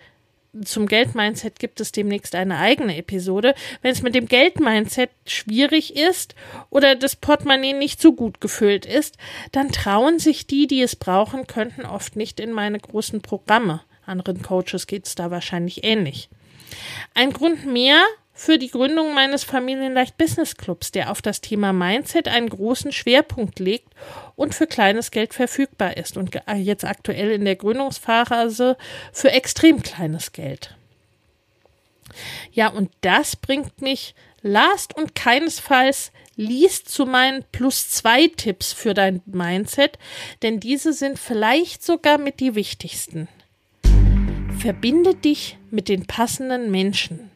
zum 0.66 0.86
Geldmindset 0.88 1.60
gibt 1.60 1.80
es 1.80 1.92
demnächst 1.92 2.36
eine 2.36 2.58
eigene 2.58 2.98
Episode. 2.98 3.56
Wenn 3.82 3.92
es 3.92 4.02
mit 4.02 4.16
dem 4.16 4.28
Geldmindset 4.28 5.10
schwierig 5.26 5.96
ist 5.96 6.36
oder 6.70 6.96
das 6.96 7.16
Portemonnaie 7.16 7.74
nicht 7.74 8.02
so 8.02 8.14
gut 8.14 8.42
gefüllt 8.42 8.86
ist, 8.86 9.18
dann 9.52 9.72
trauen 9.72 10.20
sich 10.20 10.48
die, 10.48 10.68
die 10.68 10.82
es 10.82 10.96
brauchen 10.96 11.48
könnten, 11.48 11.86
oft 11.86 12.16
nicht 12.16 12.40
in 12.40 12.52
meine 12.52 12.80
großen 12.80 13.22
Programme. 13.22 13.82
Anderen 14.06 14.42
Coaches 14.42 14.88
geht 14.88 15.08
es 15.08 15.16
da 15.16 15.32
wahrscheinlich 15.32 15.84
ähnlich. 15.84 16.30
Ein 17.14 17.32
Grund 17.32 17.66
mehr, 17.66 18.02
für 18.42 18.58
die 18.58 18.72
Gründung 18.72 19.14
meines 19.14 19.44
Familienleicht 19.44 20.18
Business 20.18 20.58
Clubs, 20.58 20.92
der 20.92 21.12
auf 21.12 21.22
das 21.22 21.42
Thema 21.42 21.74
Mindset 21.74 22.28
einen 22.28 22.50
großen 22.50 22.92
Schwerpunkt 22.92 23.60
legt 23.60 23.94
und 24.36 24.56
für 24.56 24.66
kleines 24.66 25.12
Geld 25.12 25.36
verfügbar 25.36 25.96
ist 25.96 26.18
und 26.18 26.32
jetzt 26.56 26.84
aktuell 26.84 27.30
in 27.30 27.46
der 27.46 27.56
Gründungsphase 27.56 28.78
für 29.14 29.32
extrem 29.32 29.84
kleines 29.84 30.32
Geld. 30.32 30.76
Ja, 32.52 32.70
und 32.70 32.90
das 33.02 33.36
bringt 33.36 33.80
mich 33.80 34.16
last 34.42 34.98
und 34.98 35.14
keinesfalls 35.14 36.12
liest 36.36 36.90
zu 36.90 37.06
meinen 37.06 37.46
plus 37.52 37.92
zwei 37.92 38.26
Tipps 38.26 38.74
für 38.74 38.96
dein 38.96 39.22
Mindset, 39.28 40.00
denn 40.42 40.60
diese 40.60 40.94
sind 40.94 41.20
vielleicht 41.20 41.84
sogar 41.84 42.18
mit 42.18 42.40
die 42.40 42.56
wichtigsten. 42.56 43.28
Verbinde 44.58 45.14
dich 45.14 45.60
mit 45.70 45.90
den 45.90 46.08
passenden 46.08 46.72
Menschen. 46.72 47.31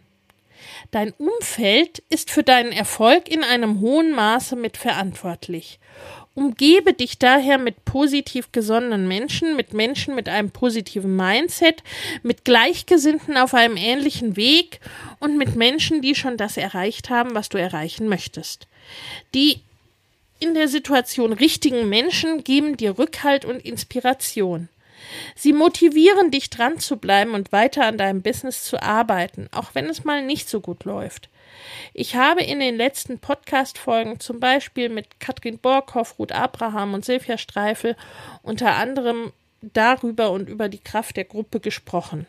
Dein 0.92 1.14
Umfeld 1.14 2.04
ist 2.10 2.32
für 2.32 2.44
deinen 2.44 2.72
Erfolg 2.72 3.28
in 3.28 3.44
einem 3.44 3.80
hohen 3.82 4.12
Maße 4.12 4.56
mitverantwortlich. 4.56 5.80
Umgebe 6.36 6.92
dich 6.92 7.18
daher 7.18 7.58
mit 7.58 7.86
positiv 7.86 8.52
gesonnenen 8.52 9.08
Menschen, 9.08 9.56
mit 9.56 9.74
Menschen 9.74 10.16
mit 10.16 10.28
einem 10.28 10.52
positiven 10.52 11.16
Mindset, 11.16 11.82
mit 12.24 12.44
Gleichgesinnten 12.44 13.38
auf 13.38 13.54
einem 13.54 13.78
ähnlichen 13.78 14.36
Weg 14.36 14.82
und 15.20 15.38
mit 15.38 15.56
Menschen, 15.56 16.02
die 16.02 16.14
schon 16.14 16.36
das 16.36 16.58
erreicht 16.58 17.10
haben, 17.10 17.36
was 17.36 17.48
du 17.48 17.58
erreichen 17.58 18.10
möchtest. 18.10 18.68
Die 19.34 19.62
in 20.40 20.54
der 20.54 20.68
Situation 20.68 21.32
richtigen 21.32 21.88
Menschen 21.88 22.44
geben 22.44 22.76
dir 22.76 23.00
Rückhalt 23.00 23.46
und 23.46 23.64
Inspiration. 23.64 24.68
Sie 25.36 25.54
motivieren 25.54 26.32
dich 26.32 26.50
dran 26.50 26.80
zu 26.80 26.98
bleiben 26.98 27.34
und 27.34 27.52
weiter 27.52 27.86
an 27.86 27.98
deinem 27.98 28.22
Business 28.22 28.64
zu 28.64 28.82
arbeiten, 28.82 29.50
auch 29.52 29.72
wenn 29.74 29.86
es 29.86 30.04
mal 30.04 30.24
nicht 30.24 30.50
so 30.50 30.62
gut 30.62 30.84
läuft. 30.84 31.30
Ich 31.94 32.16
habe 32.16 32.44
in 32.44 32.60
den 32.60 32.76
letzten 32.76 33.20
Podcast-Folgen 33.20 34.20
zum 34.20 34.40
Beispiel 34.40 34.90
mit 34.90 35.20
Katrin 35.20 35.58
Borkhoff, 35.58 36.20
Ruth 36.20 36.32
Abraham 36.32 36.94
und 36.94 37.06
Silvia 37.06 37.38
Streifel 37.38 37.96
unter 38.44 38.76
anderem 38.76 39.32
darüber 39.62 40.32
und 40.32 40.50
über 40.50 40.70
die 40.70 40.80
Kraft 40.80 41.18
der 41.18 41.26
Gruppe 41.26 41.60
gesprochen. 41.60 42.26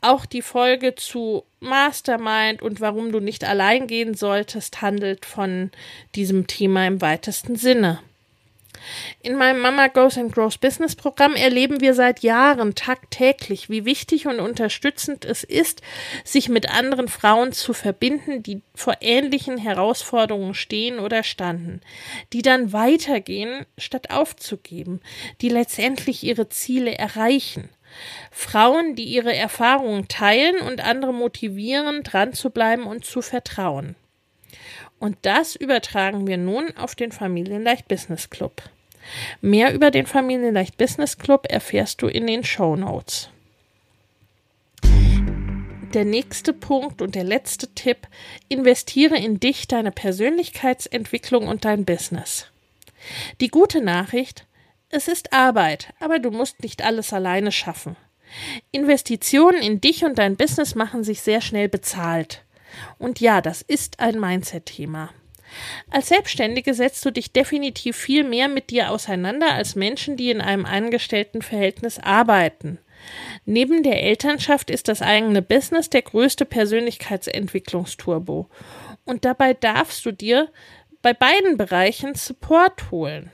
Auch 0.00 0.26
die 0.26 0.42
Folge 0.42 0.94
zu 0.94 1.44
Mastermind 1.60 2.60
und 2.60 2.80
warum 2.80 3.10
du 3.10 3.20
nicht 3.20 3.44
allein 3.44 3.86
gehen 3.86 4.14
solltest 4.14 4.82
handelt 4.82 5.24
von 5.24 5.70
diesem 6.14 6.46
Thema 6.46 6.86
im 6.86 7.00
weitesten 7.00 7.56
Sinne. 7.56 8.00
In 9.20 9.36
meinem 9.36 9.60
Mama 9.60 9.88
Goes 9.88 10.18
and 10.18 10.32
Grows 10.32 10.58
Business 10.58 10.96
Programm 10.96 11.34
erleben 11.34 11.80
wir 11.80 11.94
seit 11.94 12.20
Jahren 12.20 12.74
tagtäglich, 12.74 13.70
wie 13.70 13.84
wichtig 13.84 14.26
und 14.26 14.40
unterstützend 14.40 15.24
es 15.24 15.44
ist, 15.44 15.82
sich 16.24 16.48
mit 16.48 16.70
anderen 16.70 17.08
Frauen 17.08 17.52
zu 17.52 17.72
verbinden, 17.72 18.42
die 18.42 18.62
vor 18.74 18.96
ähnlichen 19.00 19.58
Herausforderungen 19.58 20.54
stehen 20.54 20.98
oder 20.98 21.22
standen, 21.22 21.80
die 22.32 22.42
dann 22.42 22.72
weitergehen, 22.72 23.66
statt 23.78 24.10
aufzugeben, 24.10 25.00
die 25.40 25.48
letztendlich 25.48 26.22
ihre 26.24 26.48
Ziele 26.48 26.96
erreichen. 26.96 27.68
Frauen, 28.30 28.96
die 28.96 29.04
ihre 29.04 29.34
Erfahrungen 29.34 30.08
teilen 30.08 30.60
und 30.60 30.84
andere 30.84 31.14
motivieren, 31.14 32.02
dran 32.02 32.32
zu 32.32 32.50
bleiben 32.50 32.84
und 32.84 33.04
zu 33.04 33.22
vertrauen. 33.22 33.94
Und 34.98 35.18
das 35.22 35.54
übertragen 35.54 36.26
wir 36.26 36.38
nun 36.38 36.76
auf 36.76 36.94
den 36.94 37.12
Familienleicht 37.12 37.88
Business 37.88 38.30
Club. 38.30 38.62
Mehr 39.40 39.74
über 39.74 39.90
den 39.90 40.06
Familienleicht 40.06 40.76
Business 40.76 41.18
Club 41.18 41.46
erfährst 41.48 42.02
du 42.02 42.06
in 42.06 42.26
den 42.26 42.44
Show 42.44 42.76
Notes. 42.76 43.28
Der 45.94 46.04
nächste 46.04 46.52
Punkt 46.52 47.00
und 47.00 47.14
der 47.14 47.22
letzte 47.22 47.72
Tipp, 47.74 48.08
investiere 48.48 49.16
in 49.16 49.38
dich, 49.38 49.68
deine 49.68 49.92
Persönlichkeitsentwicklung 49.92 51.46
und 51.46 51.64
dein 51.64 51.84
Business. 51.84 52.46
Die 53.40 53.48
gute 53.48 53.80
Nachricht, 53.80 54.46
es 54.88 55.06
ist 55.06 55.32
Arbeit, 55.32 55.94
aber 56.00 56.18
du 56.18 56.30
musst 56.30 56.62
nicht 56.62 56.82
alles 56.82 57.12
alleine 57.12 57.52
schaffen. 57.52 57.96
Investitionen 58.72 59.62
in 59.62 59.80
dich 59.80 60.04
und 60.04 60.18
dein 60.18 60.36
Business 60.36 60.74
machen 60.74 61.04
sich 61.04 61.20
sehr 61.20 61.40
schnell 61.40 61.68
bezahlt. 61.68 62.44
Und 62.98 63.20
ja, 63.20 63.40
das 63.40 63.62
ist 63.62 64.00
ein 64.00 64.18
Mindset-Thema. 64.18 65.10
Als 65.90 66.08
Selbstständige 66.08 66.74
setzt 66.74 67.04
du 67.04 67.10
dich 67.10 67.32
definitiv 67.32 67.96
viel 67.96 68.24
mehr 68.24 68.48
mit 68.48 68.70
dir 68.70 68.90
auseinander 68.90 69.52
als 69.52 69.74
Menschen, 69.74 70.16
die 70.16 70.30
in 70.30 70.40
einem 70.40 70.66
Angestelltenverhältnis 70.66 71.98
arbeiten. 71.98 72.78
Neben 73.44 73.82
der 73.82 74.02
Elternschaft 74.02 74.70
ist 74.70 74.88
das 74.88 75.02
eigene 75.02 75.42
Business 75.42 75.90
der 75.90 76.02
größte 76.02 76.44
Persönlichkeitsentwicklungsturbo. 76.44 78.48
Und 79.04 79.24
dabei 79.24 79.54
darfst 79.54 80.06
du 80.06 80.12
dir 80.12 80.48
bei 81.02 81.12
beiden 81.12 81.58
Bereichen 81.58 82.14
Support 82.14 82.90
holen. 82.90 83.30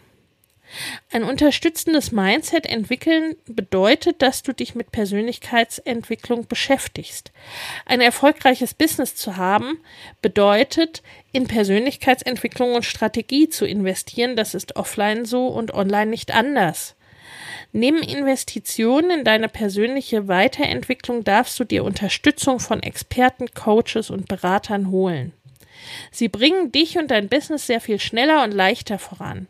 Ein 1.11 1.25
unterstützendes 1.25 2.13
Mindset 2.13 2.67
entwickeln 2.67 3.37
bedeutet, 3.47 4.23
dass 4.23 4.43
du 4.43 4.53
dich 4.53 4.75
mit 4.75 4.93
Persönlichkeitsentwicklung 4.93 6.47
beschäftigst. 6.47 7.33
Ein 7.87 8.01
erfolgreiches 8.01 8.75
Business 8.75 9.15
zu 9.17 9.37
haben 9.37 9.79
bedeutet, 10.23 11.03
in 11.33 11.47
Persönlichkeitsentwicklung 11.47 12.75
und 12.75 12.85
Strategie 12.85 13.49
zu 13.49 13.67
investieren. 13.67 14.37
Das 14.37 14.55
ist 14.55 14.77
offline 14.77 15.25
so 15.25 15.49
und 15.49 15.75
online 15.75 16.11
nicht 16.11 16.33
anders. 16.33 16.97
Neben 17.73 18.03
Investitionen 18.03 19.11
in 19.11 19.25
deine 19.25 19.49
persönliche 19.49 20.27
Weiterentwicklung 20.27 21.23
darfst 21.23 21.59
du 21.61 21.65
dir 21.65 21.85
Unterstützung 21.85 22.59
von 22.59 22.83
Experten, 22.83 23.47
Coaches 23.55 24.11
und 24.11 24.27
Beratern 24.27 24.91
holen. 24.91 25.33
Sie 26.11 26.29
bringen 26.29 26.73
dich 26.73 26.99
und 26.99 27.11
dein 27.11 27.29
Business 27.29 27.67
sehr 27.67 27.81
viel 27.81 28.01
schneller 28.01 28.43
und 28.45 28.53
leichter 28.53 28.99
voran. 28.99 29.47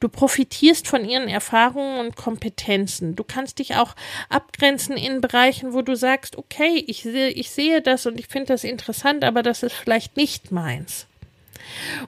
Du 0.00 0.08
profitierst 0.08 0.86
von 0.86 1.04
ihren 1.04 1.28
Erfahrungen 1.28 1.98
und 1.98 2.16
Kompetenzen. 2.16 3.16
Du 3.16 3.24
kannst 3.24 3.58
dich 3.58 3.76
auch 3.76 3.94
abgrenzen 4.28 4.96
in 4.96 5.20
Bereichen, 5.20 5.72
wo 5.72 5.82
du 5.82 5.96
sagst, 5.96 6.36
okay, 6.36 6.84
ich 6.86 7.02
sehe, 7.02 7.30
ich 7.30 7.50
sehe 7.50 7.80
das 7.80 8.06
und 8.06 8.18
ich 8.18 8.28
finde 8.28 8.48
das 8.48 8.64
interessant, 8.64 9.24
aber 9.24 9.42
das 9.42 9.62
ist 9.62 9.74
vielleicht 9.74 10.16
nicht 10.16 10.52
meins. 10.52 11.06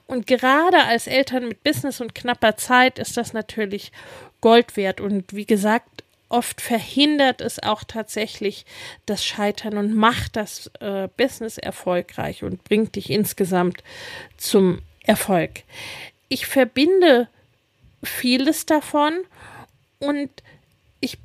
Und 0.05 0.27
gerade 0.27 0.83
als 0.83 1.07
Eltern 1.07 1.47
mit 1.47 1.63
Business 1.63 1.99
und 1.99 2.13
knapper 2.13 2.57
Zeit 2.57 2.99
ist 2.99 3.17
das 3.17 3.33
natürlich 3.33 3.91
Gold 4.41 4.77
wert. 4.77 5.01
Und 5.01 5.33
wie 5.33 5.45
gesagt, 5.45 6.03
oft 6.29 6.61
verhindert 6.61 7.41
es 7.41 7.61
auch 7.61 7.83
tatsächlich 7.83 8.65
das 9.05 9.25
Scheitern 9.25 9.77
und 9.77 9.95
macht 9.95 10.35
das 10.35 10.71
äh, 10.79 11.07
Business 11.15 11.57
erfolgreich 11.57 12.43
und 12.43 12.63
bringt 12.63 12.95
dich 12.95 13.09
insgesamt 13.09 13.83
zum 14.37 14.81
Erfolg. 15.03 15.63
Ich 16.29 16.47
verbinde 16.47 17.29
vieles 18.03 18.65
davon 18.65 19.13
und 19.99 20.29
ich 20.99 21.17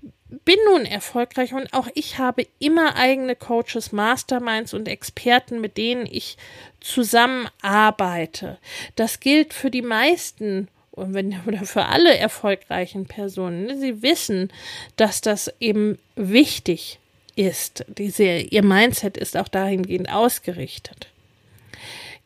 bin 0.44 0.57
nun 0.70 0.86
erfolgreich 0.86 1.53
und 1.53 1.74
auch 1.74 1.88
ich 1.94 2.18
habe 2.18 2.46
immer 2.59 2.96
eigene 2.96 3.36
Coaches, 3.36 3.92
Masterminds 3.92 4.72
und 4.72 4.88
Experten, 4.88 5.61
mit 5.61 5.76
denen 5.76 6.07
ich 6.07 6.38
zusammenarbeite. 6.80 8.59
Das 8.96 9.20
gilt 9.20 9.53
für 9.53 9.70
die 9.70 9.82
meisten 9.82 10.68
und 10.93 11.14
wenn, 11.14 11.40
oder 11.47 11.64
für 11.64 11.86
alle 11.86 12.16
erfolgreichen 12.16 13.07
Personen. 13.07 13.64
Ne? 13.64 13.78
Sie 13.78 14.03
wissen, 14.03 14.53
dass 14.97 15.20
das 15.20 15.53
eben 15.59 15.99
wichtig 16.14 16.99
ist. 17.34 17.84
Diese, 17.88 18.24
ihr 18.24 18.62
Mindset 18.62 19.16
ist 19.16 19.36
auch 19.36 19.49
dahingehend 19.49 20.11
ausgerichtet. 20.12 21.09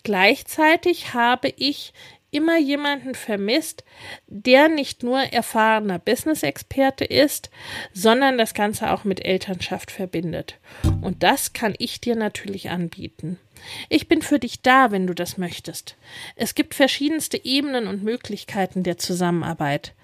Gleichzeitig 0.02 1.14
habe 1.14 1.52
ich 1.56 1.92
immer 2.36 2.58
jemanden 2.58 3.14
vermisst, 3.14 3.82
der 4.26 4.68
nicht 4.68 5.02
nur 5.02 5.20
erfahrener 5.20 5.98
Business-Experte 5.98 7.04
ist, 7.04 7.50
sondern 7.94 8.36
das 8.36 8.52
Ganze 8.52 8.90
auch 8.90 9.04
mit 9.04 9.24
Elternschaft 9.24 9.90
verbindet. 9.90 10.58
Und 11.00 11.22
das 11.22 11.54
kann 11.54 11.74
ich 11.78 12.00
dir 12.00 12.14
natürlich 12.14 12.68
anbieten. 12.68 13.38
Ich 13.88 14.06
bin 14.06 14.20
für 14.20 14.38
dich 14.38 14.60
da, 14.60 14.90
wenn 14.90 15.06
du 15.06 15.14
das 15.14 15.38
möchtest. 15.38 15.96
Es 16.36 16.54
gibt 16.54 16.74
verschiedenste 16.74 17.42
Ebenen 17.42 17.86
und 17.86 18.04
Möglichkeiten 18.04 18.82
der 18.82 18.98
Zusammenarbeit. 18.98 19.94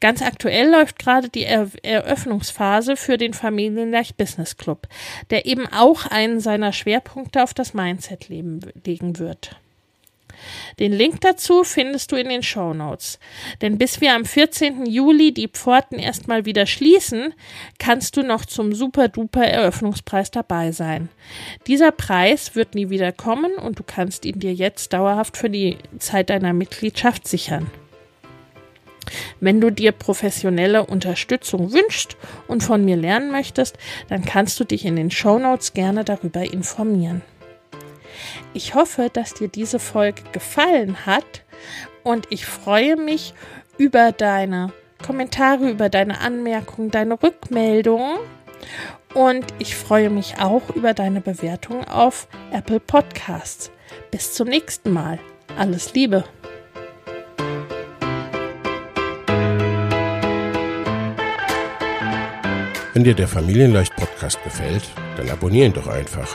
Ganz 0.00 0.22
aktuell 0.22 0.70
läuft 0.70 0.98
gerade 0.98 1.28
die 1.28 1.44
er 1.44 1.68
Eröffnungsphase 1.82 2.96
für 2.96 3.16
den 3.16 3.34
Familienleicht 3.34 4.16
Business 4.16 4.56
Club, 4.56 4.88
der 5.30 5.46
eben 5.46 5.66
auch 5.66 6.06
einen 6.06 6.40
seiner 6.40 6.72
Schwerpunkte 6.72 7.42
auf 7.42 7.54
das 7.54 7.74
Mindset 7.74 8.28
legen 8.28 9.18
wird. 9.18 9.56
Den 10.78 10.92
Link 10.92 11.20
dazu 11.20 11.64
findest 11.64 12.12
du 12.12 12.16
in 12.16 12.28
den 12.28 12.42
Show 12.42 12.74
Notes. 12.74 13.18
Denn 13.62 13.78
bis 13.78 14.00
wir 14.00 14.14
am 14.14 14.24
14. 14.24 14.86
Juli 14.86 15.32
die 15.32 15.48
Pforten 15.48 15.98
erstmal 15.98 16.44
wieder 16.44 16.66
schließen, 16.66 17.34
kannst 17.78 18.16
du 18.16 18.22
noch 18.22 18.44
zum 18.44 18.74
super 18.74 19.08
duper 19.08 19.44
Eröffnungspreis 19.44 20.30
dabei 20.30 20.72
sein. 20.72 21.08
Dieser 21.66 21.92
Preis 21.92 22.54
wird 22.54 22.74
nie 22.74 22.90
wieder 22.90 23.12
kommen 23.12 23.54
und 23.54 23.78
du 23.78 23.82
kannst 23.82 24.24
ihn 24.24 24.38
dir 24.38 24.54
jetzt 24.54 24.92
dauerhaft 24.92 25.36
für 25.36 25.50
die 25.50 25.78
Zeit 25.98 26.30
deiner 26.30 26.52
Mitgliedschaft 26.52 27.26
sichern. 27.26 27.70
Wenn 29.40 29.60
du 29.60 29.70
dir 29.70 29.92
professionelle 29.92 30.84
Unterstützung 30.84 31.72
wünschst 31.72 32.16
und 32.48 32.62
von 32.62 32.84
mir 32.84 32.96
lernen 32.96 33.30
möchtest, 33.30 33.76
dann 34.08 34.24
kannst 34.24 34.58
du 34.58 34.64
dich 34.64 34.84
in 34.84 34.96
den 34.96 35.10
Show 35.10 35.38
Notes 35.38 35.74
gerne 35.74 36.04
darüber 36.04 36.42
informieren. 36.42 37.22
Ich 38.52 38.74
hoffe, 38.74 39.10
dass 39.12 39.34
dir 39.34 39.48
diese 39.48 39.78
Folge 39.78 40.22
gefallen 40.32 41.06
hat 41.06 41.44
und 42.02 42.26
ich 42.30 42.46
freue 42.46 42.96
mich 42.96 43.34
über 43.78 44.12
deine 44.12 44.72
Kommentare, 45.04 45.70
über 45.70 45.88
deine 45.88 46.20
Anmerkungen, 46.20 46.90
deine 46.90 47.22
Rückmeldungen 47.22 48.18
und 49.14 49.44
ich 49.58 49.74
freue 49.76 50.10
mich 50.10 50.38
auch 50.38 50.70
über 50.74 50.94
deine 50.94 51.20
Bewertung 51.20 51.84
auf 51.88 52.28
Apple 52.52 52.80
Podcasts. 52.80 53.70
Bis 54.10 54.34
zum 54.34 54.48
nächsten 54.48 54.92
Mal. 54.92 55.18
Alles 55.56 55.94
Liebe. 55.94 56.24
Wenn 62.92 63.04
dir 63.04 63.14
der 63.14 63.28
Familienleicht 63.28 63.94
Podcast 63.94 64.42
gefällt, 64.42 64.82
dann 65.18 65.28
abonniere 65.28 65.68
doch 65.70 65.86
einfach 65.86 66.34